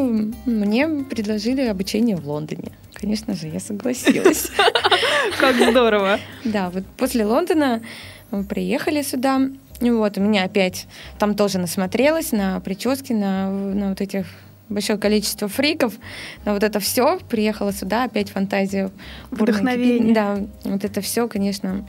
[0.45, 2.73] мне предложили обучение в Лондоне.
[3.01, 4.51] Конечно же, я согласилась.
[5.41, 6.21] Как здорово.
[6.45, 7.81] Да, вот после Лондона
[8.31, 9.41] мы приехали сюда.
[9.81, 10.87] Вот, у меня опять
[11.19, 14.27] там тоже насмотрелась на прически, на, на вот этих
[14.69, 15.95] большое количество фриков,
[16.45, 17.19] на вот это все.
[17.31, 18.91] Приехала сюда, опять фантазия.
[19.31, 20.15] Вдохновение.
[20.15, 21.89] Да, вот это все, конечно,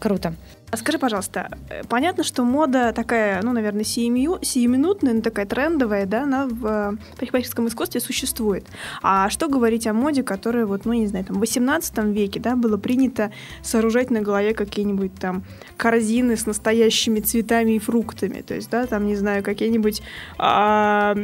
[0.00, 0.34] круто.
[0.74, 6.04] А скажи, пожалуйста, э, понятно, что мода такая, ну, наверное, сиюмину, сиюминутная, но такая трендовая,
[6.04, 8.66] да, она в э, парикмахерском искусстве существует.
[9.00, 12.56] А что говорить о моде, которая вот, ну, не знаю, там, в 18 веке, да,
[12.56, 13.30] было принято
[13.62, 15.44] сооружать на голове какие-нибудь там
[15.76, 20.02] корзины с настоящими цветами и фруктами, то есть, да, там, не знаю, какие-нибудь,
[20.38, 21.14] а,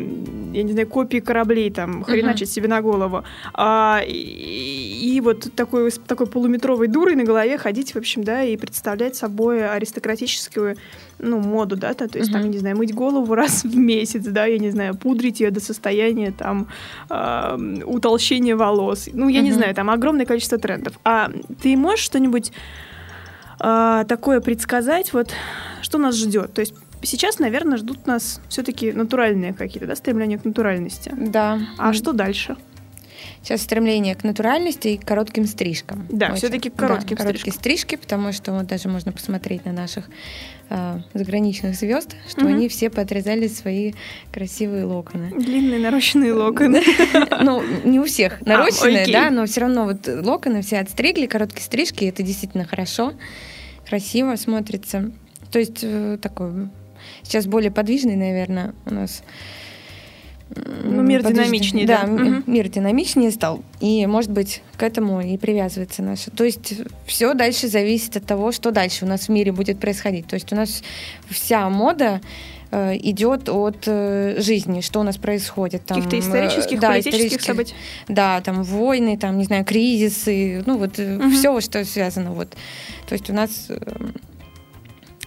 [0.52, 2.52] я не знаю, копии кораблей там хреначить uh-huh.
[2.52, 3.24] себе на голову.
[3.54, 8.56] А, и, и вот такой, такой полуметровой дурой на голове ходить, в общем, да, и
[8.56, 10.76] представлять собой собой аристократическую
[11.18, 12.34] ну, моду, да, то, то есть, uh-huh.
[12.34, 15.50] там, я не знаю, мыть голову раз в месяц, да, я не знаю, пудрить ее
[15.50, 16.66] до состояния, там,
[17.08, 19.08] э, утолщения волос.
[19.12, 19.42] Ну, я uh-huh.
[19.42, 20.98] не знаю, там огромное количество трендов.
[21.04, 21.30] А
[21.62, 22.52] ты можешь что-нибудь
[23.60, 25.30] э, такое предсказать, вот,
[25.82, 26.52] что нас ждет?
[26.52, 31.12] То есть, сейчас, наверное, ждут нас все-таки натуральные какие-то, да, стремления к натуральности.
[31.16, 31.58] Да.
[31.78, 32.56] А что дальше?
[33.42, 36.06] Сейчас стремление к натуральности и к коротким стрижкам.
[36.10, 40.08] Да, все-таки к коротким да, короткие стрижки, потому что вот даже можно посмотреть на наших
[40.68, 42.48] э, заграничных звезд, что угу.
[42.48, 43.94] они все поотрезали свои
[44.32, 45.30] красивые локоны.
[45.30, 46.82] Длинные нарощенные локоны.
[47.42, 51.62] Ну, не у всех а, нарощенные, да, но все равно вот локоны все отстригли, короткие
[51.62, 53.14] стрижки, это действительно хорошо,
[53.88, 55.10] красиво смотрится.
[55.50, 56.68] То есть э, такой
[57.22, 59.22] сейчас более подвижный, наверное, у нас
[60.56, 62.04] ну, мир динамичнее, да.
[62.04, 62.42] Да, угу.
[62.46, 63.62] мир динамичнее стал.
[63.80, 66.30] И, может быть, к этому и привязывается наше.
[66.30, 66.74] То есть
[67.06, 70.26] все дальше зависит от того, что дальше у нас в мире будет происходить.
[70.26, 70.82] То есть у нас
[71.28, 72.20] вся мода
[72.72, 75.82] э, идет от э, жизни, что у нас происходит.
[75.86, 77.74] Каких-то исторических, э, да, политических исторических, событий.
[78.08, 81.30] Да, там войны, там, не знаю, кризисы, ну вот угу.
[81.30, 82.32] все, что связано.
[82.32, 82.50] Вот.
[83.06, 83.78] То есть у нас э,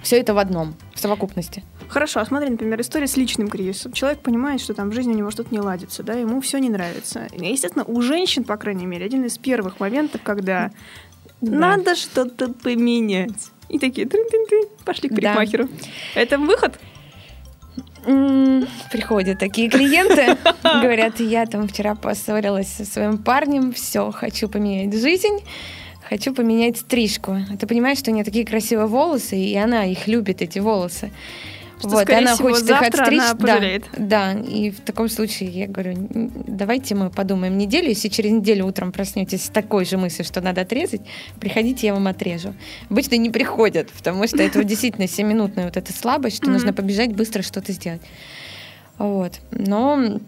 [0.04, 1.64] все это в одном, в совокупности.
[1.88, 3.94] Хорошо, а смотри, например, история с личным кризисом.
[3.94, 6.70] Человек понимает, что там в жизни у него что-то не ладится, да, ему все не
[6.70, 7.28] нравится.
[7.32, 10.72] Естественно, у женщин, по крайней мере, один из первых моментов, когда
[11.42, 11.52] да.
[11.52, 13.52] надо что-то поменять.
[13.70, 15.66] И такие, трын -трын -трын, пошли к парикмахеру.
[15.66, 16.22] Да.
[16.22, 16.80] Это выход?
[18.92, 25.40] Приходят такие клиенты, говорят, я там вчера поссорилась со своим парнем, все, хочу поменять жизнь
[26.14, 27.38] хочу поменять стрижку.
[27.60, 31.12] Ты понимаешь, что у нее такие красивые волосы, и она их любит, эти волосы.
[31.80, 33.20] Что, вот, она всего, хочет их отстричь.
[33.20, 33.86] Она пожалеет.
[33.98, 35.96] Да, да, и в таком случае я говорю,
[36.48, 40.62] давайте мы подумаем неделю, если через неделю утром проснетесь с такой же мыслью, что надо
[40.62, 41.02] отрезать,
[41.40, 42.54] приходите, я вам отрежу.
[42.92, 47.42] Обычно не приходят, потому что это действительно 7-минутная вот эта слабость, что нужно побежать быстро
[47.42, 48.02] что-то сделать.
[49.00, 49.40] Вот.
[49.50, 50.20] Но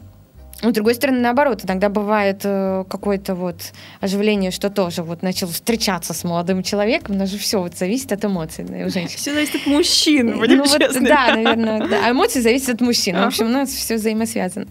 [0.62, 6.14] с другой стороны, наоборот, иногда бывает э, какое-то вот оживление, что тоже вот начал встречаться
[6.14, 9.18] с молодым человеком, но же все вот зависит от эмоций у женщин.
[9.18, 10.82] Все зависит от мужчин, будем ну, вот.
[11.02, 12.06] Да, наверное, да.
[12.06, 13.16] А эмоции зависят от мужчин.
[13.16, 14.68] В общем, у нас все взаимосвязано.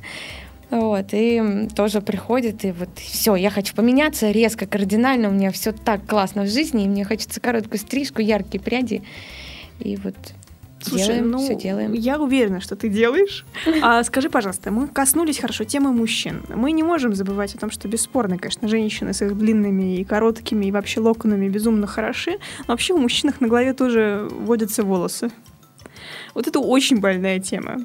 [0.71, 5.73] Вот, и тоже приходит, и вот все, я хочу поменяться резко, кардинально, у меня все
[5.73, 9.03] так классно в жизни, и мне хочется короткую стрижку, яркие пряди.
[9.79, 10.17] И вот
[10.85, 11.93] Слушай, делаем, ну, все делаем.
[11.93, 13.45] Я уверена, что ты делаешь.
[13.83, 16.43] А скажи, пожалуйста, мы коснулись хорошо темы мужчин.
[16.55, 20.67] Мы не можем забывать о том, что бесспорно, конечно, женщины с их длинными и короткими
[20.67, 22.39] и вообще локонами безумно хороши.
[22.61, 25.31] Но вообще у мужчин на голове тоже водятся волосы.
[26.35, 27.85] Вот это очень больная тема.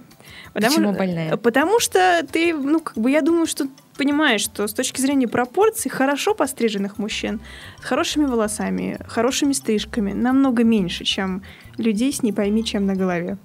[0.53, 1.37] Потому, Почему больная?
[1.37, 5.91] Потому что ты, ну, как бы я думаю, что понимаешь, что с точки зрения пропорций
[5.91, 7.41] хорошо постриженных мужчин
[7.81, 11.43] с хорошими волосами, хорошими стрижками намного меньше, чем
[11.77, 13.37] людей с не пойми чем на голове.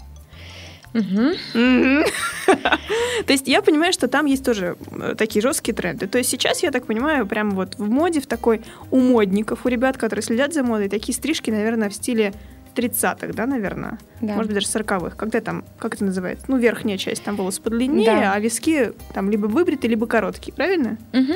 [3.27, 6.07] То есть я понимаю, что там есть тоже э, такие жесткие тренды.
[6.07, 9.69] То есть сейчас, я так понимаю, прям вот в моде, в такой у модников, у
[9.69, 12.33] ребят, которые следят за модой, такие стрижки, наверное, в стиле
[12.75, 13.99] 30-х, да, наверное?
[14.21, 14.35] Да.
[14.35, 15.17] Может быть, даже 40-х.
[15.17, 16.47] Когда там, как это называется?
[16.49, 18.33] Ну, верхняя часть, там волосы подлиннее, да.
[18.33, 20.99] а виски там либо выбриты, либо короткие, правильно?
[21.13, 21.33] Угу.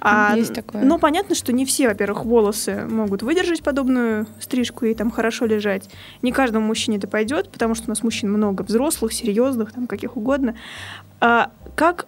[0.00, 0.82] А, Есть такое.
[0.82, 5.88] Но понятно, что не все, во-первых, волосы могут выдержать подобную стрижку и там хорошо лежать.
[6.22, 10.16] Не каждому мужчине это пойдет, потому что у нас мужчин много взрослых, серьезных, там каких
[10.16, 10.56] угодно.
[11.20, 12.06] А, как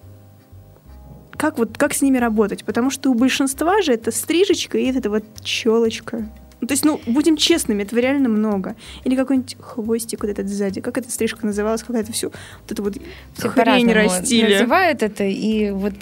[1.37, 2.65] как вот как с ними работать?
[2.65, 6.27] Потому что у большинства же это стрижечка и это вот челочка.
[6.67, 8.75] Ну, то есть, ну, будем честными, этого реально много.
[9.05, 10.81] Или какой-нибудь хвостик вот этот сзади.
[10.81, 12.97] Как эта стрижка называлась, когда это все вот это вот
[13.35, 14.55] все хрень растили.
[14.55, 15.95] Называют это, и вот,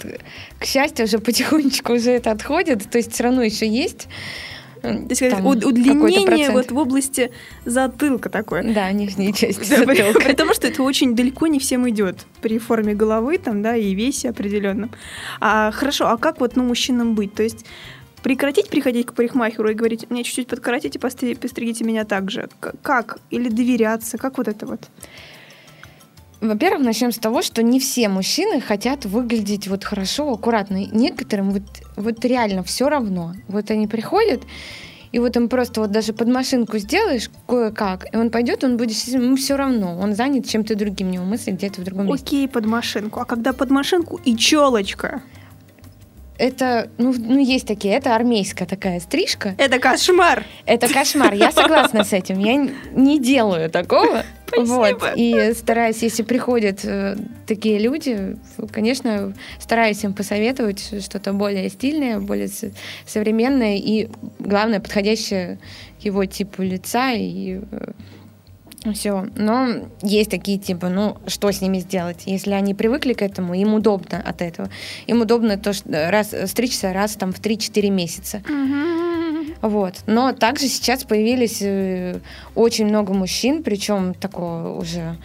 [0.57, 2.89] к счастью, уже потихонечку уже это отходит.
[2.89, 4.07] То есть все равно еще есть
[4.81, 7.31] то есть Там удлинение вот в области
[7.65, 8.63] затылка такое.
[8.73, 10.19] Да, нижней части да, затылка.
[10.23, 13.95] При том, что это очень далеко не всем идет при форме головы там, да, и
[13.95, 14.91] весе определенном.
[15.39, 17.33] А, хорошо, а как вот ну, мужчинам быть?
[17.33, 17.65] То есть
[18.25, 22.49] прекратить приходить к парикмахеру и говорить, мне чуть-чуть подкоротите, постригите меня так же?
[22.81, 23.19] Как?
[23.29, 24.17] Или доверяться?
[24.17, 24.79] Как вот это вот?
[26.41, 30.87] Во-первых, начнем с того, что не все мужчины хотят выглядеть вот хорошо, аккуратно.
[30.91, 31.61] Некоторым вот,
[31.97, 33.35] вот реально все равно.
[33.47, 34.41] Вот они приходят,
[35.11, 38.97] и вот им просто вот даже под машинку сделаешь кое-как, и он пойдет, он будет
[39.07, 42.25] ему все равно, он занят чем-то другим, у него мысли где-то в другом месте.
[42.25, 43.19] Окей, под машинку.
[43.19, 45.21] А когда под машинку и челочка?
[46.37, 49.55] Это, ну, ну, есть такие, это армейская такая стрижка.
[49.57, 50.45] Это кошмар.
[50.65, 52.39] Это кошмар, я согласна с этим.
[52.39, 54.23] Я не делаю такого.
[54.57, 55.03] Вот.
[55.15, 57.15] И стараюсь, если приходят э,
[57.47, 58.37] такие люди,
[58.71, 62.49] конечно, стараюсь им посоветовать что-то более стильное, более
[63.05, 64.09] современное и,
[64.39, 65.59] главное, подходящее
[66.01, 67.91] к его типу лица и э,
[68.93, 69.27] все.
[69.35, 72.23] Но есть такие типа, ну, что с ними сделать?
[72.25, 74.69] Если они привыкли к этому, им удобно от этого.
[75.07, 78.41] Им удобно то, что раз, стричься раз там в 3-4 месяца.
[79.61, 79.95] Вот.
[80.05, 82.19] Но также сейчас появились э,
[82.53, 85.17] очень много мужчин, причем такого уже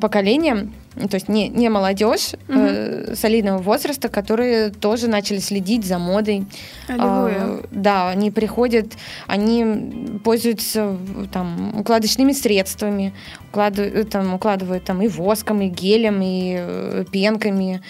[0.00, 0.70] поколения,
[1.06, 2.58] то есть не, не молодежь угу.
[2.58, 6.46] э, солидного возраста, которые тоже начали следить за модой.
[6.88, 7.34] Аллилуйя.
[7.38, 8.86] Э, да, они приходят,
[9.26, 10.96] они пользуются
[11.32, 13.14] там укладочными средствами,
[13.50, 17.82] укладывают там, укладывают там и воском, и гелем, и э, пенками.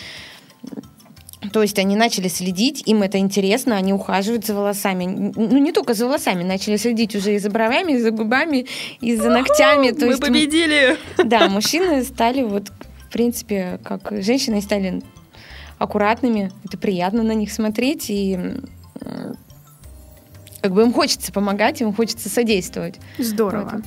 [1.53, 5.33] То есть они начали следить, им это интересно, они ухаживают за волосами.
[5.35, 8.67] Ну, не только за волосами, начали следить уже и за бровями, и за губами,
[9.01, 9.93] и за ногтями.
[9.93, 10.97] То Мы есть, победили!
[11.17, 12.65] Да, мужчины стали вот,
[13.09, 15.03] в принципе, как женщины стали
[15.79, 16.51] аккуратными.
[16.65, 18.39] Это приятно на них смотреть, и
[20.61, 22.97] как бы им хочется помогать, им хочется содействовать.
[23.19, 23.83] Здорово.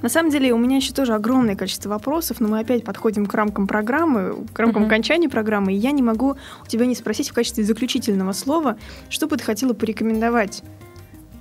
[0.00, 3.34] На самом деле у меня еще тоже огромное количество вопросов, но мы опять подходим к
[3.34, 4.86] рамкам программы, к рамкам uh-huh.
[4.86, 8.76] окончания программы, и я не могу у тебя не спросить в качестве заключительного слова,
[9.08, 10.62] что бы ты хотела порекомендовать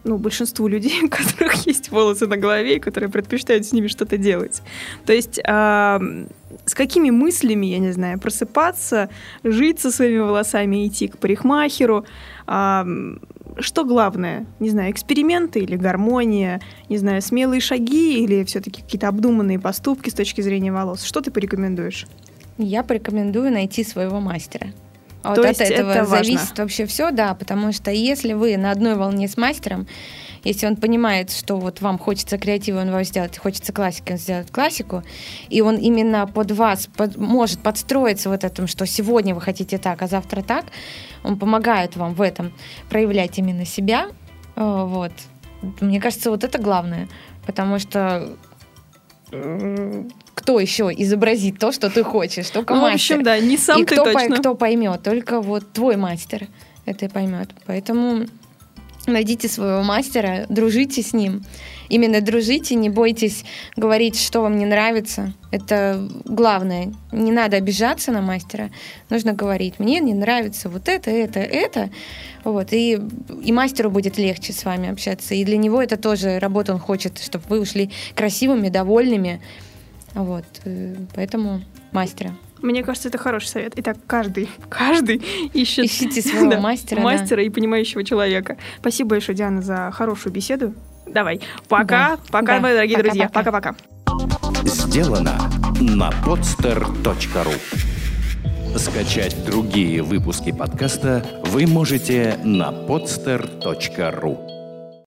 [0.03, 4.17] ну, большинству людей, у которых есть волосы на голове, и которые предпочитают с ними что-то
[4.17, 4.61] делать.
[5.05, 6.25] То есть э,
[6.65, 9.09] с какими мыслями, я не знаю, просыпаться,
[9.43, 12.05] жить со своими волосами, идти к парикмахеру,
[12.47, 12.83] э,
[13.59, 14.45] что главное?
[14.59, 20.13] Не знаю, эксперименты или гармония, не знаю, смелые шаги или все-таки какие-то обдуманные поступки с
[20.13, 21.03] точки зрения волос?
[21.03, 22.07] Что ты порекомендуешь?
[22.57, 24.67] Я порекомендую найти своего мастера.
[25.23, 26.63] А То вот от этого это зависит важно.
[26.63, 29.87] вообще все, да, потому что если вы на одной волне с мастером,
[30.43, 34.51] если он понимает, что вот вам хочется креатива, он вам сделать, хочется классики, он сделает
[34.51, 35.03] классику,
[35.49, 40.01] и он именно под вас под, может подстроиться в этом, что сегодня вы хотите так,
[40.01, 40.65] а завтра так,
[41.23, 42.53] он помогает вам в этом
[42.89, 44.07] проявлять именно себя,
[44.55, 45.11] э, вот.
[45.79, 47.07] Мне кажется, вот это главное,
[47.45, 48.35] потому что
[50.33, 53.17] кто еще изобразит то, что ты хочешь, только ну, мастер.
[53.17, 54.37] в общем, да, не сам и ты кто, точно.
[54.37, 56.47] кто поймет, только вот твой мастер
[56.85, 57.49] это поймет.
[57.65, 58.25] Поэтому
[59.07, 61.43] найдите своего мастера, дружите с ним.
[61.89, 63.43] Именно дружите, не бойтесь
[63.75, 65.33] говорить, что вам не нравится.
[65.51, 66.93] Это главное.
[67.11, 68.69] Не надо обижаться на мастера.
[69.09, 71.89] Нужно говорить, мне не нравится вот это, это, это.
[72.43, 72.71] Вот.
[72.71, 72.97] И,
[73.43, 75.35] и мастеру будет легче с вами общаться.
[75.35, 76.73] И для него это тоже работа.
[76.73, 79.41] Он хочет, чтобы вы ушли красивыми, довольными.
[80.13, 80.45] Вот.
[80.63, 82.33] Э, поэтому мастера.
[82.61, 83.73] Мне кажется, это хороший совет.
[83.75, 85.17] Итак, каждый, каждый
[85.53, 87.01] ищет Ищите своего да, мастера.
[87.01, 87.41] мастера да.
[87.43, 88.57] и понимающего человека.
[88.79, 90.73] Спасибо большое, Диана, за хорошую беседу.
[91.07, 91.85] Давай, пока,
[92.15, 92.59] Да, пока, да.
[92.61, 93.51] мои дорогие Пока, друзья, пока.
[93.51, 93.75] пока-пока.
[94.65, 95.37] Сделано
[95.79, 97.53] на podster.ru
[98.77, 104.60] Скачать другие выпуски подкаста вы можете на podster.ru